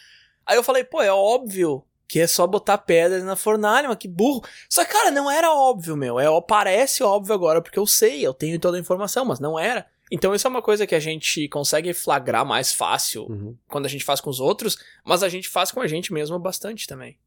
Aí 0.46 0.58
eu 0.58 0.64
falei, 0.64 0.84
pô, 0.84 1.02
é 1.02 1.12
óbvio 1.12 1.84
que 2.08 2.20
é 2.20 2.28
só 2.28 2.46
botar 2.46 2.78
pedra 2.78 3.24
na 3.24 3.36
fornalha, 3.36 3.88
mas 3.88 3.98
que 3.98 4.08
burro. 4.08 4.44
Só 4.70 4.84
que, 4.84 4.92
cara, 4.92 5.12
não 5.12 5.30
era 5.30 5.54
óbvio, 5.54 5.96
meu. 5.96 6.20
É, 6.20 6.26
parece 6.42 7.04
óbvio 7.04 7.34
agora 7.34 7.62
porque 7.62 7.80
eu 7.80 7.88
sei, 7.88 8.26
eu 8.26 8.34
tenho 8.34 8.60
toda 8.60 8.76
a 8.76 8.80
informação, 8.80 9.24
mas 9.24 9.40
não 9.40 9.58
era. 9.58 9.86
Então 10.12 10.36
isso 10.36 10.46
é 10.46 10.50
uma 10.50 10.62
coisa 10.62 10.86
que 10.86 10.94
a 10.94 11.00
gente 11.00 11.48
consegue 11.48 11.94
flagrar 11.94 12.46
mais 12.46 12.74
fácil 12.74 13.28
uhum. 13.30 13.56
quando 13.70 13.86
a 13.86 13.90
gente 13.90 14.04
faz 14.04 14.20
com 14.20 14.30
os 14.30 14.42
outros, 14.42 14.78
mas 15.06 15.24
a 15.24 15.30
gente 15.30 15.48
faz 15.48 15.72
com 15.72 15.80
a 15.80 15.88
gente 15.88 16.12
mesmo 16.12 16.38
bastante 16.38 16.86
também. 16.86 17.18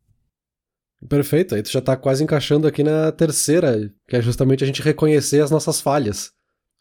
Perfeito, 1.09 1.55
aí 1.55 1.63
tu 1.63 1.71
já 1.71 1.81
tá 1.81 1.97
quase 1.97 2.25
encaixando 2.25 2.67
aqui 2.67 2.83
na 2.83 3.13
terceira, 3.13 3.93
que 4.09 4.17
é 4.17 4.23
justamente 4.23 4.65
a 4.65 4.67
gente 4.67 4.83
reconhecer 4.83 5.41
as 5.41 5.51
nossas 5.51 5.81
falhas. 5.81 6.33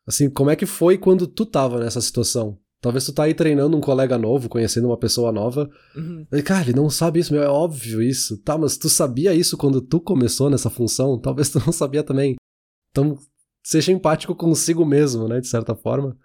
Assim, 0.07 0.29
como 0.29 0.49
é 0.49 0.55
que 0.55 0.65
foi 0.65 0.97
quando 0.97 1.27
tu 1.27 1.45
tava 1.45 1.79
nessa 1.79 2.01
situação? 2.01 2.57
Talvez 2.81 3.05
tu 3.05 3.13
tá 3.13 3.23
aí 3.23 3.33
treinando 3.33 3.77
um 3.77 3.81
colega 3.81 4.17
novo, 4.17 4.49
conhecendo 4.49 4.87
uma 4.87 4.97
pessoa 4.97 5.31
nova. 5.31 5.69
Uhum. 5.95 6.27
E, 6.33 6.41
cara, 6.41 6.63
ele 6.63 6.75
não 6.75 6.89
sabe 6.89 7.19
isso, 7.21 7.31
meu, 7.33 7.41
é 7.41 7.47
óbvio 7.47 8.01
isso. 8.01 8.37
Tá, 8.39 8.57
mas 8.57 8.75
tu 8.75 8.89
sabia 8.89 9.33
isso 9.33 9.55
quando 9.55 9.81
tu 9.81 10.01
começou 10.01 10.49
nessa 10.49 10.69
função? 10.69 11.17
Talvez 11.17 11.47
tu 11.51 11.59
não 11.65 11.71
sabia 11.71 12.03
também. 12.03 12.35
Então, 12.91 13.17
seja 13.63 13.93
empático 13.93 14.35
consigo 14.35 14.85
mesmo, 14.85 15.29
né, 15.29 15.39
de 15.39 15.47
certa 15.47 15.73
forma. 15.73 16.17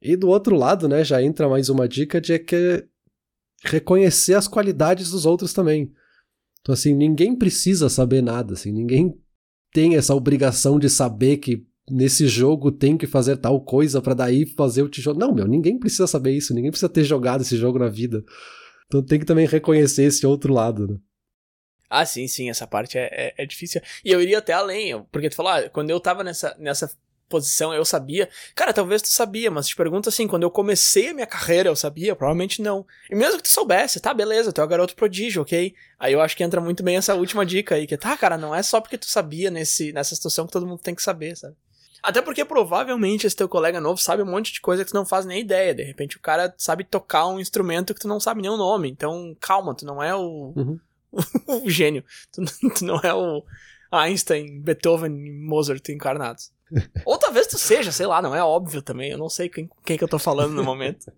E 0.00 0.14
do 0.14 0.28
outro 0.28 0.56
lado, 0.56 0.86
né, 0.86 1.02
já 1.02 1.22
entra 1.22 1.48
mais 1.48 1.70
uma 1.70 1.88
dica 1.88 2.20
de 2.20 2.38
que 2.38 2.86
reconhecer 3.64 4.34
as 4.34 4.46
qualidades 4.46 5.10
dos 5.10 5.24
outros 5.24 5.54
também. 5.54 5.90
Então, 6.62 6.72
assim, 6.72 6.94
ninguém 6.94 7.36
precisa 7.36 7.88
saber 7.88 8.22
nada, 8.22 8.54
assim, 8.54 8.72
ninguém 8.72 9.14
tem 9.72 9.96
essa 9.96 10.14
obrigação 10.14 10.78
de 10.78 10.88
saber 10.88 11.38
que 11.38 11.66
nesse 11.90 12.26
jogo 12.28 12.70
tem 12.70 12.96
que 12.96 13.06
fazer 13.06 13.36
tal 13.36 13.60
coisa 13.60 14.00
para 14.00 14.14
daí 14.14 14.46
fazer 14.46 14.82
o 14.82 14.88
tijolo. 14.88 15.18
Não, 15.18 15.34
meu, 15.34 15.46
ninguém 15.46 15.78
precisa 15.78 16.06
saber 16.06 16.32
isso, 16.32 16.54
ninguém 16.54 16.70
precisa 16.70 16.88
ter 16.88 17.04
jogado 17.04 17.40
esse 17.40 17.56
jogo 17.56 17.78
na 17.78 17.88
vida. 17.88 18.22
Então 18.86 19.02
tem 19.02 19.18
que 19.18 19.26
também 19.26 19.46
reconhecer 19.46 20.04
esse 20.04 20.26
outro 20.26 20.52
lado, 20.52 20.86
né? 20.86 20.98
Ah, 21.88 22.06
sim, 22.06 22.26
sim, 22.26 22.48
essa 22.48 22.66
parte 22.66 22.96
é, 22.96 23.08
é, 23.12 23.34
é 23.42 23.46
difícil. 23.46 23.80
E 24.04 24.10
eu 24.10 24.22
iria 24.22 24.38
até 24.38 24.52
além, 24.52 25.02
porque 25.10 25.28
tu 25.28 25.36
falou, 25.36 25.52
ah, 25.52 25.68
quando 25.68 25.90
eu 25.90 26.00
tava 26.00 26.24
nessa, 26.24 26.56
nessa 26.58 26.90
posição 27.32 27.72
eu 27.72 27.84
sabia. 27.84 28.28
Cara, 28.54 28.74
talvez 28.74 29.00
tu 29.00 29.08
sabia, 29.08 29.50
mas 29.50 29.66
te 29.66 29.74
pergunto 29.74 30.10
assim, 30.10 30.28
quando 30.28 30.42
eu 30.42 30.50
comecei 30.50 31.08
a 31.08 31.14
minha 31.14 31.26
carreira 31.26 31.70
eu 31.70 31.76
sabia? 31.76 32.14
Provavelmente 32.14 32.60
não. 32.60 32.86
E 33.10 33.14
mesmo 33.14 33.38
que 33.38 33.44
tu 33.44 33.48
soubesse, 33.48 33.98
tá, 34.00 34.12
beleza, 34.12 34.52
tu 34.52 34.60
é 34.60 34.64
o 34.64 34.68
garoto 34.68 34.94
prodígio, 34.94 35.40
ok? 35.40 35.74
Aí 35.98 36.12
eu 36.12 36.20
acho 36.20 36.36
que 36.36 36.44
entra 36.44 36.60
muito 36.60 36.82
bem 36.82 36.96
essa 36.96 37.14
última 37.14 37.46
dica 37.46 37.74
aí, 37.74 37.86
que 37.86 37.96
tá, 37.96 38.14
cara, 38.16 38.36
não 38.36 38.54
é 38.54 38.62
só 38.62 38.80
porque 38.80 38.98
tu 38.98 39.06
sabia 39.06 39.50
nesse, 39.50 39.92
nessa 39.92 40.14
situação 40.14 40.46
que 40.46 40.52
todo 40.52 40.66
mundo 40.66 40.80
tem 40.80 40.94
que 40.94 41.02
saber, 41.02 41.34
sabe? 41.36 41.56
Até 42.02 42.20
porque 42.20 42.44
provavelmente 42.44 43.26
esse 43.26 43.36
teu 43.36 43.48
colega 43.48 43.80
novo 43.80 44.00
sabe 44.00 44.22
um 44.22 44.26
monte 44.26 44.52
de 44.52 44.60
coisa 44.60 44.84
que 44.84 44.90
tu 44.90 44.94
não 44.94 45.06
faz 45.06 45.24
nem 45.24 45.40
ideia. 45.40 45.72
De 45.72 45.84
repente 45.84 46.16
o 46.16 46.20
cara 46.20 46.52
sabe 46.58 46.82
tocar 46.82 47.28
um 47.28 47.38
instrumento 47.38 47.94
que 47.94 48.00
tu 48.00 48.08
não 48.08 48.18
sabe 48.18 48.42
nem 48.42 48.50
o 48.50 48.56
nome. 48.56 48.90
Então, 48.90 49.36
calma, 49.40 49.72
tu 49.74 49.86
não 49.86 50.02
é 50.02 50.12
o, 50.14 50.52
uhum. 50.56 50.80
o 51.64 51.70
gênio. 51.70 52.04
Tu, 52.32 52.42
tu 52.76 52.84
não 52.84 52.98
é 52.98 53.14
o 53.14 53.44
Einstein, 53.92 54.60
Beethoven 54.60 55.12
e 55.12 55.30
Mozart 55.30 55.86
encarnados. 55.90 56.50
Ou 57.04 57.18
talvez 57.18 57.46
tu 57.46 57.58
seja, 57.58 57.92
sei 57.92 58.06
lá, 58.06 58.22
não 58.22 58.34
é 58.34 58.42
óbvio 58.42 58.82
também. 58.82 59.10
Eu 59.10 59.18
não 59.18 59.28
sei 59.28 59.48
quem, 59.48 59.68
quem 59.84 59.98
que 59.98 60.04
eu 60.04 60.08
tô 60.08 60.18
falando 60.18 60.54
no 60.54 60.64
momento. 60.64 61.12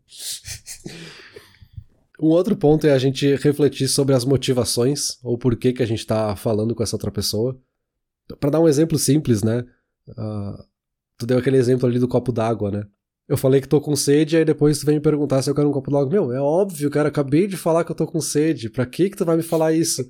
Um 2.20 2.28
outro 2.28 2.56
ponto 2.56 2.86
é 2.86 2.92
a 2.92 2.98
gente 2.98 3.34
refletir 3.36 3.88
sobre 3.88 4.14
as 4.14 4.24
motivações, 4.24 5.18
ou 5.22 5.36
por 5.36 5.56
que, 5.56 5.72
que 5.72 5.82
a 5.82 5.86
gente 5.86 6.06
tá 6.06 6.34
falando 6.36 6.74
com 6.74 6.82
essa 6.82 6.96
outra 6.96 7.10
pessoa. 7.10 7.58
Para 8.40 8.50
dar 8.50 8.60
um 8.60 8.68
exemplo 8.68 8.98
simples, 8.98 9.42
né? 9.42 9.64
Uh, 10.08 10.64
tu 11.18 11.26
deu 11.26 11.38
aquele 11.38 11.56
exemplo 11.56 11.88
ali 11.88 11.98
do 11.98 12.08
copo 12.08 12.32
d'água, 12.32 12.70
né? 12.70 12.86
Eu 13.26 13.36
falei 13.36 13.60
que 13.60 13.68
tô 13.68 13.80
com 13.80 13.96
sede, 13.96 14.36
aí 14.36 14.44
depois 14.44 14.78
tu 14.78 14.86
vem 14.86 14.96
me 14.96 15.00
perguntar 15.00 15.42
se 15.42 15.50
eu 15.50 15.54
quero 15.54 15.68
um 15.68 15.72
copo 15.72 15.90
d'água. 15.90 16.08
Meu, 16.08 16.32
é 16.32 16.40
óbvio, 16.40 16.90
cara, 16.90 17.08
acabei 17.08 17.46
de 17.46 17.56
falar 17.56 17.84
que 17.84 17.90
eu 17.90 17.96
tô 17.96 18.06
com 18.06 18.20
sede. 18.20 18.70
Pra 18.70 18.86
que 18.86 19.10
que 19.10 19.16
tu 19.16 19.24
vai 19.24 19.36
me 19.36 19.42
falar 19.42 19.72
isso? 19.72 20.08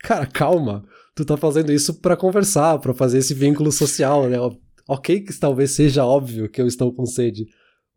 cara, 0.00 0.26
calma 0.26 0.84
tu 1.18 1.24
tá 1.24 1.36
fazendo 1.36 1.72
isso 1.72 2.00
para 2.00 2.16
conversar, 2.16 2.78
para 2.78 2.94
fazer 2.94 3.18
esse 3.18 3.34
vínculo 3.34 3.72
social, 3.72 4.28
né? 4.28 4.36
Ok 4.88 5.20
que 5.20 5.32
talvez 5.38 5.72
seja 5.72 6.04
óbvio 6.04 6.48
que 6.48 6.60
eu 6.60 6.66
estou 6.66 6.92
com 6.92 7.04
sede, 7.04 7.46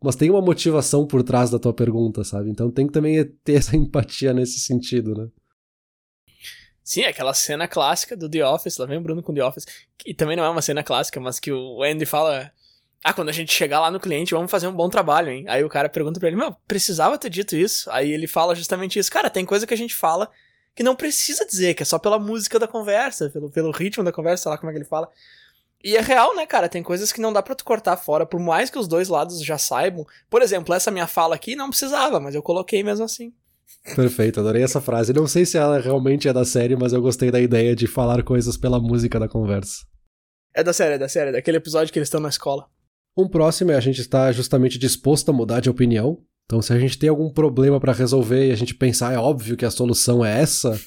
mas 0.02 0.16
tem 0.16 0.28
uma 0.30 0.42
motivação 0.42 1.06
por 1.06 1.22
trás 1.22 1.50
da 1.50 1.58
tua 1.58 1.72
pergunta, 1.72 2.24
sabe? 2.24 2.50
Então 2.50 2.70
tem 2.70 2.86
que 2.86 2.92
também 2.92 3.24
ter 3.44 3.54
essa 3.54 3.76
empatia 3.76 4.32
nesse 4.32 4.60
sentido, 4.60 5.14
né? 5.14 5.28
Sim, 6.84 7.04
aquela 7.04 7.32
cena 7.32 7.68
clássica 7.68 8.16
do 8.16 8.28
The 8.28 8.44
Office, 8.44 8.76
lá 8.76 8.86
vem 8.86 8.98
o 8.98 9.00
Bruno 9.00 9.22
com 9.22 9.32
The 9.32 9.44
Office, 9.44 9.64
que 9.96 10.12
também 10.12 10.36
não 10.36 10.44
é 10.44 10.50
uma 10.50 10.60
cena 10.60 10.82
clássica, 10.82 11.20
mas 11.20 11.38
que 11.38 11.52
o 11.52 11.82
Andy 11.82 12.04
fala 12.04 12.52
ah, 13.04 13.12
quando 13.12 13.28
a 13.28 13.32
gente 13.32 13.52
chegar 13.52 13.80
lá 13.80 13.90
no 13.90 13.98
cliente, 14.00 14.34
vamos 14.34 14.50
fazer 14.50 14.66
um 14.66 14.74
bom 14.74 14.88
trabalho, 14.88 15.30
hein? 15.30 15.44
Aí 15.48 15.64
o 15.64 15.68
cara 15.68 15.88
pergunta 15.88 16.20
pra 16.20 16.28
ele, 16.28 16.36
meu, 16.36 16.54
precisava 16.66 17.18
ter 17.18 17.30
dito 17.30 17.56
isso? 17.56 17.90
Aí 17.90 18.10
ele 18.12 18.26
fala 18.26 18.54
justamente 18.54 18.98
isso. 18.98 19.10
Cara, 19.10 19.30
tem 19.30 19.44
coisa 19.44 19.66
que 19.66 19.74
a 19.74 19.76
gente 19.76 19.94
fala 19.94 20.30
que 20.74 20.82
não 20.82 20.96
precisa 20.96 21.44
dizer, 21.44 21.74
que 21.74 21.82
é 21.82 21.86
só 21.86 21.98
pela 21.98 22.18
música 22.18 22.58
da 22.58 22.66
conversa, 22.66 23.28
pelo, 23.30 23.50
pelo 23.50 23.70
ritmo 23.70 24.02
da 24.02 24.12
conversa, 24.12 24.44
sei 24.44 24.50
lá 24.50 24.58
como 24.58 24.70
é 24.70 24.72
que 24.72 24.78
ele 24.78 24.88
fala. 24.88 25.08
E 25.84 25.96
é 25.96 26.00
real, 26.00 26.34
né, 26.36 26.46
cara? 26.46 26.68
Tem 26.68 26.82
coisas 26.82 27.12
que 27.12 27.20
não 27.20 27.32
dá 27.32 27.42
para 27.42 27.54
tu 27.54 27.64
cortar 27.64 27.96
fora, 27.96 28.24
por 28.24 28.38
mais 28.38 28.70
que 28.70 28.78
os 28.78 28.86
dois 28.86 29.08
lados 29.08 29.44
já 29.44 29.58
saibam. 29.58 30.06
Por 30.30 30.40
exemplo, 30.40 30.74
essa 30.74 30.90
minha 30.90 31.06
fala 31.06 31.34
aqui 31.34 31.56
não 31.56 31.68
precisava, 31.70 32.20
mas 32.20 32.34
eu 32.34 32.42
coloquei 32.42 32.82
mesmo 32.84 33.04
assim. 33.04 33.32
Perfeito, 33.96 34.38
adorei 34.38 34.62
essa 34.62 34.80
frase. 34.80 35.12
Não 35.12 35.26
sei 35.26 35.44
se 35.44 35.58
ela 35.58 35.80
realmente 35.80 36.28
é 36.28 36.32
da 36.32 36.44
série, 36.44 36.76
mas 36.76 36.92
eu 36.92 37.02
gostei 37.02 37.32
da 37.32 37.40
ideia 37.40 37.74
de 37.74 37.88
falar 37.88 38.22
coisas 38.22 38.56
pela 38.56 38.78
música 38.78 39.18
da 39.18 39.28
conversa. 39.28 39.84
É 40.54 40.62
da 40.62 40.72
série, 40.72 40.94
é 40.94 40.98
da 40.98 41.08
série, 41.08 41.30
é 41.30 41.32
daquele 41.32 41.56
episódio 41.56 41.92
que 41.92 41.98
eles 41.98 42.06
estão 42.06 42.20
na 42.20 42.28
escola. 42.28 42.66
Um 43.16 43.28
próximo 43.28 43.72
é 43.72 43.74
a 43.74 43.80
gente 43.80 44.00
estar 44.00 44.30
justamente 44.32 44.78
disposto 44.78 45.30
a 45.30 45.32
mudar 45.32 45.60
de 45.60 45.68
opinião, 45.68 46.22
então, 46.44 46.60
se 46.60 46.72
a 46.72 46.78
gente 46.78 46.98
tem 46.98 47.08
algum 47.08 47.30
problema 47.30 47.80
para 47.80 47.92
resolver 47.92 48.48
e 48.48 48.52
a 48.52 48.56
gente 48.56 48.74
pensar, 48.74 49.12
é 49.12 49.18
óbvio 49.18 49.56
que 49.56 49.64
a 49.64 49.70
solução 49.70 50.24
é 50.24 50.40
essa, 50.40 50.78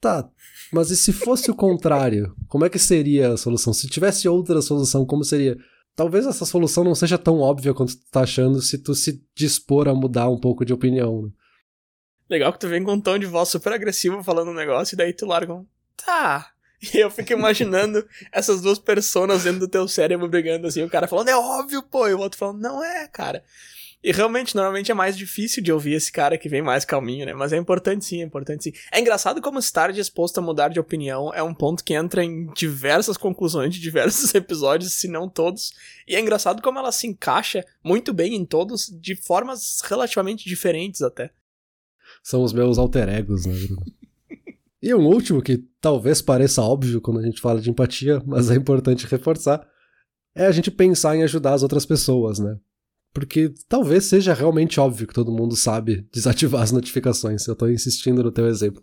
tá. 0.00 0.28
Mas 0.72 0.90
e 0.90 0.96
se 0.96 1.12
fosse 1.12 1.50
o 1.50 1.54
contrário? 1.54 2.34
Como 2.48 2.64
é 2.64 2.70
que 2.70 2.78
seria 2.78 3.32
a 3.32 3.36
solução? 3.36 3.72
Se 3.72 3.88
tivesse 3.88 4.28
outra 4.28 4.62
solução, 4.62 5.04
como 5.04 5.24
seria? 5.24 5.56
Talvez 5.94 6.24
essa 6.24 6.46
solução 6.46 6.82
não 6.82 6.94
seja 6.94 7.18
tão 7.18 7.40
óbvia 7.40 7.74
quanto 7.74 7.96
tu 7.96 8.04
tá 8.10 8.22
achando 8.22 8.62
se 8.62 8.78
tu 8.78 8.94
se 8.94 9.22
dispor 9.34 9.88
a 9.88 9.94
mudar 9.94 10.30
um 10.30 10.40
pouco 10.40 10.64
de 10.64 10.72
opinião. 10.72 11.22
Né? 11.22 11.30
Legal 12.30 12.52
que 12.52 12.60
tu 12.60 12.68
vem 12.68 12.82
com 12.82 12.94
um 12.94 13.00
tom 13.00 13.18
de 13.18 13.26
voz 13.26 13.50
super 13.50 13.74
agressivo 13.74 14.22
falando 14.22 14.50
um 14.50 14.54
negócio 14.54 14.94
e 14.94 14.96
daí 14.96 15.12
tu 15.12 15.26
larga 15.26 15.54
um. 15.54 15.66
Tá. 15.96 16.48
E 16.94 16.98
eu 16.98 17.08
fico 17.12 17.32
imaginando 17.32 18.04
essas 18.32 18.60
duas 18.60 18.76
personas 18.76 19.44
dentro 19.44 19.60
do 19.60 19.68
teu 19.68 19.86
cérebro 19.86 20.28
brigando 20.28 20.66
assim, 20.66 20.82
o 20.82 20.90
cara 20.90 21.06
falando, 21.06 21.28
é 21.28 21.36
óbvio, 21.36 21.80
pô, 21.80 22.08
e 22.08 22.14
o 22.14 22.18
outro 22.18 22.36
falando, 22.36 22.60
não 22.60 22.82
é, 22.82 23.06
cara. 23.06 23.44
E 24.02 24.10
realmente, 24.10 24.56
normalmente 24.56 24.90
é 24.90 24.94
mais 24.94 25.16
difícil 25.16 25.62
de 25.62 25.72
ouvir 25.72 25.92
esse 25.92 26.10
cara 26.10 26.36
que 26.36 26.48
vem 26.48 26.60
mais 26.60 26.84
calminho, 26.84 27.24
né? 27.24 27.32
Mas 27.32 27.52
é 27.52 27.56
importante 27.56 28.04
sim, 28.04 28.20
é 28.20 28.24
importante 28.24 28.64
sim. 28.64 28.72
É 28.90 28.98
engraçado 28.98 29.40
como 29.40 29.60
estar 29.60 29.92
disposto 29.92 30.38
a 30.38 30.42
mudar 30.42 30.68
de 30.68 30.80
opinião 30.80 31.32
é 31.32 31.42
um 31.42 31.54
ponto 31.54 31.84
que 31.84 31.94
entra 31.94 32.24
em 32.24 32.46
diversas 32.52 33.16
conclusões 33.16 33.72
de 33.72 33.80
diversos 33.80 34.34
episódios, 34.34 34.94
se 34.94 35.06
não 35.06 35.28
todos. 35.28 35.72
E 36.06 36.16
é 36.16 36.20
engraçado 36.20 36.60
como 36.60 36.78
ela 36.78 36.90
se 36.90 37.06
encaixa 37.06 37.64
muito 37.84 38.12
bem 38.12 38.34
em 38.34 38.44
todos, 38.44 38.86
de 38.86 39.14
formas 39.14 39.80
relativamente 39.84 40.48
diferentes 40.48 41.00
até. 41.00 41.30
São 42.22 42.42
os 42.42 42.52
meus 42.52 42.78
alter 42.78 43.08
egos, 43.08 43.46
né, 43.46 43.54
e 44.82 44.92
um 44.92 45.06
último 45.06 45.40
que 45.40 45.58
talvez 45.80 46.20
pareça 46.20 46.60
óbvio 46.60 47.00
quando 47.00 47.20
a 47.20 47.22
gente 47.22 47.40
fala 47.40 47.60
de 47.60 47.70
empatia, 47.70 48.20
mas 48.26 48.50
é 48.50 48.56
importante 48.56 49.06
reforçar, 49.06 49.64
é 50.34 50.44
a 50.44 50.50
gente 50.50 50.72
pensar 50.72 51.14
em 51.14 51.22
ajudar 51.22 51.54
as 51.54 51.62
outras 51.62 51.86
pessoas, 51.86 52.40
né? 52.40 52.58
Porque 53.12 53.52
talvez 53.68 54.04
seja 54.04 54.32
realmente 54.32 54.80
óbvio 54.80 55.06
que 55.06 55.14
todo 55.14 55.32
mundo 55.32 55.54
sabe 55.54 56.06
desativar 56.12 56.62
as 56.62 56.72
notificações. 56.72 57.46
Eu 57.46 57.54
tô 57.54 57.68
insistindo 57.68 58.22
no 58.22 58.32
teu 58.32 58.46
exemplo. 58.46 58.82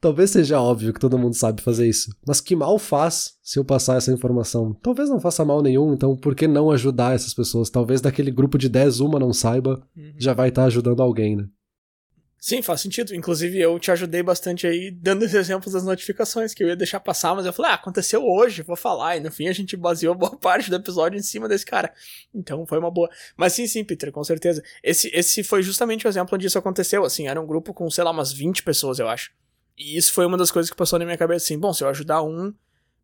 talvez 0.00 0.30
seja 0.30 0.60
óbvio 0.60 0.92
que 0.94 1.00
todo 1.00 1.18
mundo 1.18 1.34
sabe 1.34 1.60
fazer 1.60 1.86
isso. 1.86 2.10
Mas 2.26 2.40
que 2.40 2.56
mal 2.56 2.78
faz 2.78 3.34
se 3.42 3.58
eu 3.58 3.64
passar 3.64 3.98
essa 3.98 4.12
informação? 4.12 4.72
Talvez 4.82 5.10
não 5.10 5.20
faça 5.20 5.44
mal 5.44 5.62
nenhum, 5.62 5.92
então 5.92 6.16
por 6.16 6.34
que 6.34 6.48
não 6.48 6.70
ajudar 6.70 7.14
essas 7.14 7.34
pessoas? 7.34 7.68
Talvez 7.68 8.00
daquele 8.00 8.30
grupo 8.30 8.56
de 8.56 8.68
10 8.68 9.00
uma 9.00 9.18
não 9.18 9.32
saiba, 9.32 9.82
uhum. 9.96 10.14
já 10.16 10.32
vai 10.32 10.48
estar 10.48 10.62
tá 10.62 10.66
ajudando 10.66 11.02
alguém, 11.02 11.36
né? 11.36 11.46
Sim, 12.42 12.62
faz 12.62 12.80
sentido. 12.80 13.14
Inclusive, 13.14 13.60
eu 13.60 13.78
te 13.78 13.90
ajudei 13.90 14.22
bastante 14.22 14.66
aí, 14.66 14.90
dando 14.90 15.26
os 15.26 15.34
exemplos 15.34 15.74
das 15.74 15.84
notificações 15.84 16.54
que 16.54 16.64
eu 16.64 16.68
ia 16.68 16.74
deixar 16.74 16.98
passar, 16.98 17.34
mas 17.34 17.44
eu 17.44 17.52
falei, 17.52 17.72
ah, 17.72 17.74
aconteceu 17.74 18.26
hoje, 18.26 18.62
vou 18.62 18.76
falar. 18.76 19.18
E 19.18 19.20
no 19.20 19.30
fim 19.30 19.46
a 19.46 19.52
gente 19.52 19.76
baseou 19.76 20.14
boa 20.16 20.34
parte 20.38 20.70
do 20.70 20.76
episódio 20.76 21.18
em 21.18 21.22
cima 21.22 21.46
desse 21.46 21.66
cara. 21.66 21.92
Então 22.34 22.64
foi 22.64 22.78
uma 22.78 22.90
boa. 22.90 23.10
Mas 23.36 23.52
sim, 23.52 23.66
sim, 23.66 23.84
Peter, 23.84 24.10
com 24.10 24.24
certeza. 24.24 24.62
Esse, 24.82 25.10
esse 25.14 25.44
foi 25.44 25.62
justamente 25.62 26.06
o 26.06 26.08
exemplo 26.08 26.34
onde 26.34 26.46
isso 26.46 26.58
aconteceu. 26.58 27.04
Assim, 27.04 27.28
era 27.28 27.38
um 27.38 27.46
grupo 27.46 27.74
com, 27.74 27.90
sei 27.90 28.04
lá, 28.04 28.10
umas 28.10 28.32
20 28.32 28.62
pessoas, 28.62 28.98
eu 28.98 29.06
acho. 29.06 29.30
E 29.76 29.98
isso 29.98 30.10
foi 30.14 30.24
uma 30.24 30.38
das 30.38 30.50
coisas 30.50 30.70
que 30.70 30.76
passou 30.76 30.98
na 30.98 31.04
minha 31.04 31.18
cabeça, 31.18 31.44
assim, 31.44 31.58
bom, 31.58 31.74
se 31.74 31.84
eu 31.84 31.88
ajudar 31.88 32.22
um, 32.22 32.54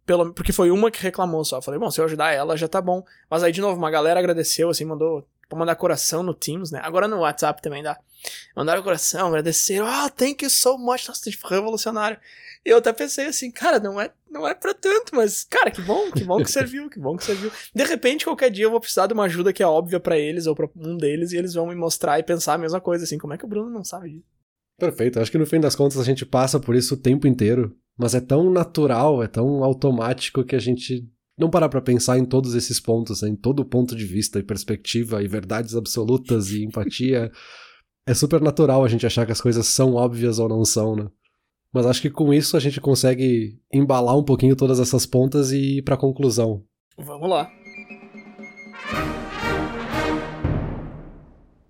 pelo, 0.07 0.33
porque 0.33 0.53
foi 0.53 0.71
uma 0.71 0.91
que 0.91 1.03
reclamou 1.03 1.45
só. 1.45 1.59
Eu 1.59 1.63
falei, 1.63 1.79
bom, 1.79 1.91
se 1.91 2.01
eu 2.01 2.07
ajudar 2.07 2.33
ela 2.33 2.57
já 2.57 2.69
tá 2.69 2.81
bom. 2.81 3.05
Mas 3.29 3.43
aí, 3.43 3.53
de 3.53 3.61
novo, 3.61 3.77
uma 3.77 3.91
galera 3.91 4.19
agradeceu, 4.19 4.71
assim, 4.71 4.87
mandou 4.87 5.27
pra 5.49 5.59
mandar 5.59 5.77
coração 5.77 6.23
no 6.23 6.35
Teams, 6.35 6.71
né? 6.71 6.81
Agora 6.83 7.07
no 7.07 7.19
WhatsApp 7.19 7.63
também 7.63 7.83
dá. 7.83 7.99
Mandaram 8.57 8.83
coração, 8.83 9.29
agradeceram, 9.29 9.87
ah, 9.87 10.07
oh, 10.07 10.11
thank 10.11 10.45
you 10.45 10.51
so 10.51 10.77
much, 10.77 11.07
nossa, 11.07 11.31
tipo, 11.31 11.47
revolucionário. 11.47 12.19
E 12.65 12.71
eu 12.71 12.79
até 12.79 12.93
pensei 12.93 13.27
assim, 13.27 13.51
cara, 13.51 13.79
não 13.79 14.01
é, 14.01 14.11
não 14.29 14.47
é 14.47 14.53
pra 14.53 14.75
tanto, 14.75 15.15
mas, 15.15 15.45
cara, 15.45 15.71
que 15.71 15.81
bom, 15.81 16.11
que 16.11 16.25
bom 16.25 16.43
que 16.43 16.51
serviu, 16.51 16.91
que 16.91 16.99
bom 16.99 17.17
que 17.17 17.25
serviu. 17.25 17.53
De 17.73 17.85
repente, 17.85 18.25
qualquer 18.25 18.51
dia 18.51 18.65
eu 18.65 18.71
vou 18.71 18.81
precisar 18.81 19.07
de 19.07 19.15
uma 19.15 19.25
ajuda 19.25 19.53
que 19.53 19.63
é 19.63 19.67
óbvia 19.67 20.01
para 20.01 20.19
eles, 20.19 20.47
ou 20.47 20.57
pra 20.57 20.69
um 20.75 20.97
deles, 20.97 21.33
e 21.33 21.37
eles 21.37 21.55
vão 21.55 21.67
me 21.67 21.77
mostrar 21.77 22.19
e 22.19 22.25
pensar 22.25 22.55
a 22.55 22.59
mesma 22.59 22.81
coisa, 22.81 23.05
assim, 23.05 23.19
como 23.19 23.35
é 23.35 23.39
que 23.39 23.45
o 23.45 23.49
Bruno 23.49 23.71
não 23.71 23.85
sabe 23.85 24.11
disso? 24.11 24.27
Perfeito, 24.79 25.21
acho 25.21 25.31
que 25.31 25.39
no 25.39 25.47
fim 25.47 25.61
das 25.61 25.77
contas 25.77 25.99
a 25.99 26.05
gente 26.05 26.27
passa 26.27 26.59
por 26.59 26.75
isso 26.75 26.95
o 26.95 26.99
tempo 26.99 27.27
inteiro, 27.27 27.75
mas 27.97 28.15
é 28.15 28.21
tão 28.21 28.51
natural, 28.51 29.23
é 29.23 29.29
tão 29.29 29.63
automático 29.63 30.45
que 30.45 30.57
a 30.57 30.59
gente 30.59 31.09
não 31.39 31.51
parar 31.51 31.69
para 31.69 31.83
pensar 31.83 32.19
em 32.19 32.25
todos 32.25 32.55
esses 32.55 32.81
pontos, 32.81 33.23
né? 33.23 33.29
em 33.29 33.37
todo 33.37 33.65
ponto 33.65 33.95
de 33.95 34.07
vista 34.07 34.39
e 34.39 34.43
perspectiva 34.43 35.23
e 35.23 35.29
verdades 35.29 35.75
absolutas 35.75 36.51
e 36.51 36.65
empatia. 36.65 37.31
é 38.07 38.15
super 38.15 38.41
natural 38.41 38.85
a 38.85 38.89
gente 38.89 39.07
achar 39.07 39.27
que 39.27 39.33
as 39.33 39.41
coisas 39.41 39.67
são 39.67 39.95
óbvias 39.95 40.39
ou 40.39 40.49
não 40.49 40.65
são, 40.65 40.97
né? 40.97 41.09
Mas 41.73 41.85
acho 41.85 42.01
que 42.01 42.09
com 42.09 42.33
isso 42.33 42.57
a 42.57 42.61
gente 42.61 42.81
consegue 42.81 43.61
embalar 43.71 44.17
um 44.17 44.25
pouquinho 44.25 44.57
todas 44.57 44.81
essas 44.81 45.05
pontas 45.05 45.53
e 45.53 45.79
ir 45.79 45.83
para 45.83 45.97
conclusão. 45.97 46.65
Vamos 46.97 47.29
lá. 47.29 47.51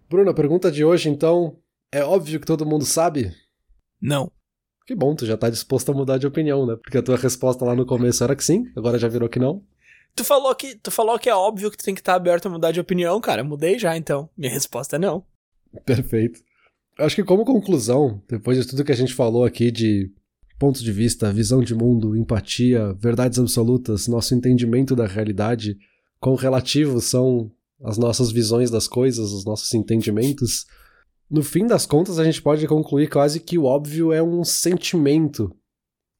Bruno, 0.09 0.31
a 0.31 0.35
pergunta 0.35 0.71
de 0.71 0.85
hoje 0.85 1.09
então 1.09 1.59
é 1.91 2.05
óbvio 2.05 2.39
que 2.39 2.47
todo 2.47 2.65
mundo 2.65 2.85
sabe? 2.85 3.33
Não. 4.01 4.31
Que 4.87 4.95
bom, 4.95 5.15
tu 5.17 5.27
já 5.27 5.37
tá 5.37 5.51
disposto 5.51 5.91
a 5.91 5.95
mudar 5.95 6.17
de 6.17 6.27
opinião, 6.27 6.65
né? 6.65 6.77
Porque 6.77 6.97
a 6.97 7.03
tua 7.03 7.17
resposta 7.17 7.65
lá 7.65 7.75
no 7.75 7.85
começo 7.85 8.23
era 8.23 8.37
que 8.37 8.45
sim, 8.45 8.71
agora 8.77 8.99
já 8.99 9.09
virou 9.09 9.29
que 9.29 9.41
não. 9.41 9.63
Tu 10.15 10.25
falou 10.25 10.55
que, 10.55 10.77
tu 10.77 10.91
falou 10.91 11.19
que 11.19 11.29
é 11.29 11.35
óbvio 11.35 11.71
que 11.71 11.77
tu 11.77 11.85
tem 11.85 11.95
que 11.95 12.01
estar 12.01 12.13
tá 12.13 12.17
aberto 12.17 12.47
a 12.47 12.51
mudar 12.51 12.71
de 12.71 12.81
opinião, 12.81 13.21
cara. 13.21 13.43
Mudei 13.43 13.79
já, 13.79 13.97
então. 13.97 14.31
Minha 14.37 14.53
resposta 14.53 14.97
é 14.97 14.99
não. 14.99 15.25
Perfeito. 15.85 16.41
Acho 16.99 17.17
que 17.17 17.25
como 17.25 17.45
conclusão, 17.45 18.23
depois 18.29 18.57
de 18.57 18.67
tudo 18.67 18.85
que 18.85 18.93
a 18.93 18.97
gente 18.97 19.13
falou 19.13 19.45
aqui 19.45 19.71
de 19.71 20.11
pontos 20.59 20.83
de 20.83 20.93
vista, 20.93 21.33
visão 21.33 21.61
de 21.61 21.75
mundo, 21.75 22.17
empatia, 22.17 22.95
verdades 22.95 23.39
absolutas, 23.39 24.09
nosso 24.09 24.35
entendimento 24.35 24.97
da 24.97 25.07
realidade, 25.07 25.77
quão 26.19 26.35
relativos 26.35 27.05
são 27.05 27.51
as 27.85 27.99
nossas 27.99 28.33
visões 28.33 28.71
das 28.71 28.89
coisas, 28.89 29.33
os 29.33 29.45
nossos 29.45 29.75
entendimentos, 29.75 30.65
no 31.31 31.43
fim 31.43 31.67
das 31.67 31.87
contas, 31.87 32.19
a 32.19 32.25
gente 32.25 32.41
pode 32.41 32.67
concluir 32.67 33.09
quase 33.09 33.41
que 33.41 33.59
o 33.59 33.65
óbvio 33.65 34.13
é 34.13 34.23
um 34.23 34.45
sentimento. 34.45 35.55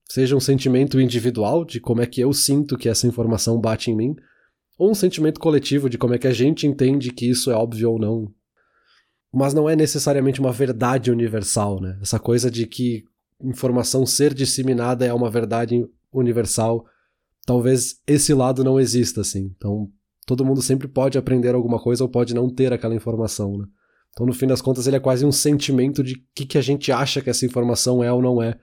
Seja 0.09 0.37
um 0.37 0.41
sentimento 0.41 1.01
individual, 1.01 1.65
de 1.65 1.81
como 1.81 2.01
é 2.01 2.07
que 2.07 2.21
eu 2.21 2.33
sinto 2.33 2.77
que 2.77 2.89
essa 2.89 3.07
informação 3.07 3.61
bate 3.61 3.91
em 3.91 3.97
mim, 3.97 4.17
ou 4.79 4.91
um 4.91 4.95
sentimento 4.95 5.41
coletivo, 5.41 5.89
de 5.89 5.97
como 5.99 6.15
é 6.15 6.19
que 6.19 6.27
a 6.27 6.33
gente 6.33 6.67
entende 6.67 7.13
que 7.13 7.29
isso 7.29 7.51
é 7.51 7.55
óbvio 7.55 7.93
ou 7.93 7.99
não. 7.99 8.33
Mas 9.33 9.55
não 9.55 9.69
é 9.69 9.77
necessariamente 9.77 10.41
uma 10.41 10.53
verdade 10.53 11.11
universal, 11.11 11.81
né? 11.81 11.99
Essa 12.01 12.19
coisa 12.19 12.51
de 12.51 12.67
que 12.67 13.05
informação 13.43 14.07
ser 14.07 14.33
disseminada 14.35 15.05
é 15.05 15.13
uma 15.13 15.31
verdade 15.31 15.87
universal. 16.13 16.85
Talvez 17.45 18.01
esse 18.07 18.33
lado 18.35 18.65
não 18.65 18.79
exista, 18.81 19.21
assim. 19.21 19.53
Então, 19.57 19.91
todo 20.27 20.45
mundo 20.45 20.63
sempre 20.63 20.89
pode 20.89 21.19
aprender 21.19 21.55
alguma 21.55 21.81
coisa 21.81 22.05
ou 22.05 22.09
pode 22.09 22.35
não 22.35 22.49
ter 22.49 22.73
aquela 22.73 22.95
informação, 22.95 23.59
né? 23.59 23.67
Então, 24.17 24.25
no 24.25 24.33
fim 24.33 24.47
das 24.47 24.63
contas, 24.63 24.87
ele 24.87 24.97
é 24.97 25.01
quase 25.01 25.27
um 25.27 25.31
sentimento 25.31 26.03
de 26.03 26.15
o 26.15 26.23
que, 26.35 26.47
que 26.47 26.57
a 26.57 26.63
gente 26.63 26.91
acha 26.91 27.21
que 27.21 27.29
essa 27.29 27.45
informação 27.45 28.03
é 28.03 28.11
ou 28.11 28.23
não 28.23 28.43
é. 28.43 28.59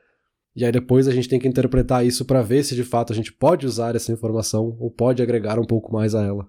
E 0.55 0.65
aí 0.65 0.71
depois 0.71 1.07
a 1.07 1.11
gente 1.11 1.29
tem 1.29 1.39
que 1.39 1.47
interpretar 1.47 2.03
isso 2.03 2.25
para 2.25 2.41
ver 2.41 2.63
se 2.63 2.73
de 2.73 2.83
fato 2.83 3.13
a 3.13 3.15
gente 3.15 3.31
pode 3.31 3.67
usar 3.67 3.95
essa 3.95 4.11
informação 4.11 4.75
ou 4.79 4.89
pode 4.89 5.21
agregar 5.21 5.59
um 5.59 5.65
pouco 5.65 5.93
mais 5.93 6.15
a 6.15 6.23
ela. 6.23 6.47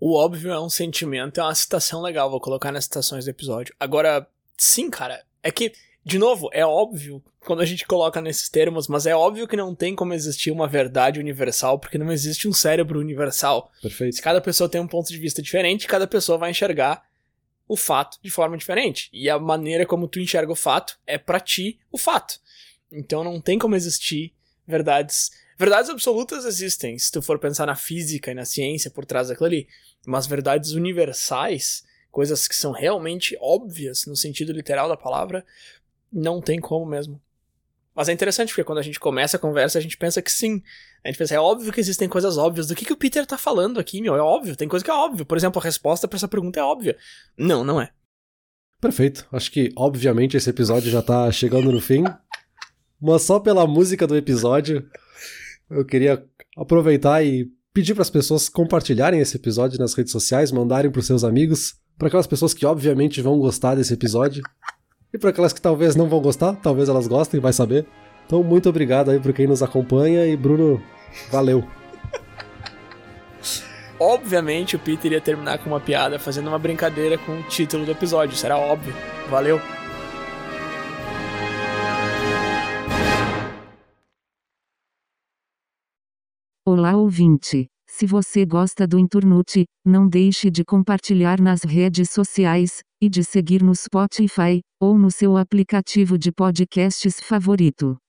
O 0.00 0.16
óbvio 0.16 0.50
é 0.50 0.58
um 0.58 0.70
sentimento, 0.70 1.40
é 1.40 1.42
uma 1.42 1.54
citação 1.54 2.00
legal, 2.00 2.30
vou 2.30 2.40
colocar 2.40 2.72
nas 2.72 2.84
citações 2.84 3.26
do 3.26 3.30
episódio. 3.30 3.74
Agora, 3.78 4.26
sim, 4.56 4.88
cara, 4.88 5.22
é 5.42 5.50
que, 5.50 5.72
de 6.02 6.18
novo, 6.18 6.48
é 6.54 6.64
óbvio 6.64 7.22
quando 7.40 7.60
a 7.60 7.66
gente 7.66 7.86
coloca 7.86 8.22
nesses 8.22 8.48
termos, 8.48 8.88
mas 8.88 9.04
é 9.04 9.14
óbvio 9.14 9.46
que 9.46 9.56
não 9.56 9.74
tem 9.74 9.94
como 9.94 10.14
existir 10.14 10.50
uma 10.50 10.66
verdade 10.66 11.20
universal, 11.20 11.78
porque 11.78 11.98
não 11.98 12.10
existe 12.10 12.48
um 12.48 12.52
cérebro 12.52 12.98
universal. 12.98 13.70
Perfeito. 13.82 14.16
Se 14.16 14.22
cada 14.22 14.40
pessoa 14.40 14.70
tem 14.70 14.80
um 14.80 14.88
ponto 14.88 15.08
de 15.08 15.18
vista 15.18 15.42
diferente, 15.42 15.86
cada 15.86 16.06
pessoa 16.06 16.38
vai 16.38 16.50
enxergar 16.50 17.02
o 17.68 17.76
fato 17.76 18.18
de 18.22 18.30
forma 18.30 18.56
diferente. 18.56 19.08
E 19.12 19.28
a 19.28 19.38
maneira 19.38 19.86
como 19.86 20.08
tu 20.08 20.20
enxerga 20.20 20.52
o 20.52 20.56
fato 20.56 20.98
é 21.06 21.18
para 21.18 21.40
ti 21.40 21.78
o 21.90 21.98
fato. 21.98 22.40
Então 22.90 23.24
não 23.24 23.40
tem 23.40 23.58
como 23.58 23.74
existir 23.74 24.32
verdades. 24.66 25.30
Verdades 25.58 25.90
absolutas 25.90 26.44
existem, 26.44 26.98
se 26.98 27.10
tu 27.10 27.22
for 27.22 27.38
pensar 27.38 27.66
na 27.66 27.74
física 27.74 28.30
e 28.30 28.34
na 28.34 28.44
ciência 28.44 28.90
por 28.90 29.06
trás 29.06 29.28
daquilo 29.28 29.46
ali. 29.46 29.68
Mas 30.06 30.26
verdades 30.26 30.72
universais, 30.72 31.84
coisas 32.10 32.46
que 32.46 32.54
são 32.54 32.72
realmente 32.72 33.36
óbvias 33.40 34.06
no 34.06 34.14
sentido 34.14 34.52
literal 34.52 34.88
da 34.88 34.96
palavra, 34.96 35.44
não 36.12 36.40
tem 36.40 36.60
como 36.60 36.86
mesmo. 36.86 37.20
Mas 37.94 38.10
é 38.10 38.12
interessante 38.12 38.50
porque 38.50 38.64
quando 38.64 38.78
a 38.78 38.82
gente 38.82 39.00
começa 39.00 39.38
a 39.38 39.40
conversa, 39.40 39.78
a 39.78 39.80
gente 39.80 39.96
pensa 39.96 40.20
que 40.20 40.30
sim. 40.30 40.62
A 41.06 41.08
gente 41.08 41.18
pensa, 41.18 41.36
é 41.36 41.38
óbvio 41.38 41.72
que 41.72 41.78
existem 41.78 42.08
coisas 42.08 42.36
óbvias. 42.36 42.66
Do 42.66 42.74
que, 42.74 42.84
que 42.84 42.92
o 42.92 42.96
Peter 42.96 43.24
tá 43.24 43.38
falando 43.38 43.78
aqui, 43.78 44.02
meu? 44.02 44.16
É 44.16 44.20
óbvio, 44.20 44.56
tem 44.56 44.66
coisa 44.66 44.84
que 44.84 44.90
é 44.90 44.94
óbvio. 44.94 45.24
Por 45.24 45.36
exemplo, 45.36 45.60
a 45.60 45.62
resposta 45.62 46.08
para 46.08 46.16
essa 46.16 46.26
pergunta 46.26 46.58
é 46.58 46.62
óbvia. 46.64 46.96
Não, 47.38 47.62
não 47.62 47.80
é. 47.80 47.92
Perfeito. 48.80 49.24
Acho 49.30 49.52
que, 49.52 49.70
obviamente, 49.76 50.36
esse 50.36 50.50
episódio 50.50 50.90
já 50.90 51.00
tá 51.00 51.30
chegando 51.30 51.70
no 51.70 51.80
fim. 51.80 52.02
Mas 53.00 53.22
só 53.22 53.38
pela 53.38 53.68
música 53.68 54.04
do 54.04 54.16
episódio, 54.16 54.84
eu 55.70 55.84
queria 55.84 56.26
aproveitar 56.56 57.24
e 57.24 57.48
pedir 57.72 57.94
para 57.94 58.02
as 58.02 58.10
pessoas 58.10 58.48
compartilharem 58.48 59.20
esse 59.20 59.36
episódio 59.36 59.78
nas 59.78 59.94
redes 59.94 60.10
sociais, 60.10 60.50
mandarem 60.50 60.90
para 60.90 61.02
seus 61.02 61.22
amigos, 61.22 61.74
para 61.96 62.08
aquelas 62.08 62.26
pessoas 62.26 62.52
que 62.52 62.66
obviamente 62.66 63.22
vão 63.22 63.38
gostar 63.38 63.76
desse 63.76 63.94
episódio. 63.94 64.42
E 65.14 65.18
para 65.18 65.30
aquelas 65.30 65.52
que 65.52 65.60
talvez 65.60 65.94
não 65.94 66.08
vão 66.08 66.20
gostar, 66.20 66.56
talvez 66.56 66.88
elas 66.88 67.06
gostem, 67.06 67.38
vai 67.38 67.52
saber. 67.52 67.86
Então, 68.26 68.42
muito 68.42 68.68
obrigado 68.68 69.12
aí 69.12 69.20
por 69.20 69.32
quem 69.32 69.46
nos 69.46 69.62
acompanha 69.62 70.26
e 70.26 70.36
Bruno, 70.36 70.82
valeu. 71.30 71.66
Obviamente 73.98 74.76
o 74.76 74.78
Peter 74.78 75.12
ia 75.12 75.20
terminar 75.20 75.58
com 75.58 75.70
uma 75.70 75.80
piada, 75.80 76.18
fazendo 76.18 76.48
uma 76.48 76.58
brincadeira 76.58 77.16
com 77.16 77.40
o 77.40 77.42
título 77.44 77.86
do 77.86 77.92
episódio, 77.92 78.36
será 78.36 78.58
óbvio. 78.58 78.94
Valeu. 79.30 79.60
Olá 86.64 86.96
ouvinte. 86.96 87.68
Se 87.88 88.06
você 88.06 88.44
gosta 88.44 88.86
do 88.86 88.98
Inturnute, 88.98 89.64
não 89.84 90.06
deixe 90.06 90.50
de 90.50 90.64
compartilhar 90.64 91.40
nas 91.40 91.62
redes 91.62 92.10
sociais, 92.10 92.80
e 93.00 93.08
de 93.08 93.22
seguir 93.24 93.62
no 93.62 93.74
Spotify, 93.74 94.60
ou 94.80 94.98
no 94.98 95.10
seu 95.10 95.36
aplicativo 95.36 96.18
de 96.18 96.32
podcasts 96.32 97.20
favorito. 97.20 97.96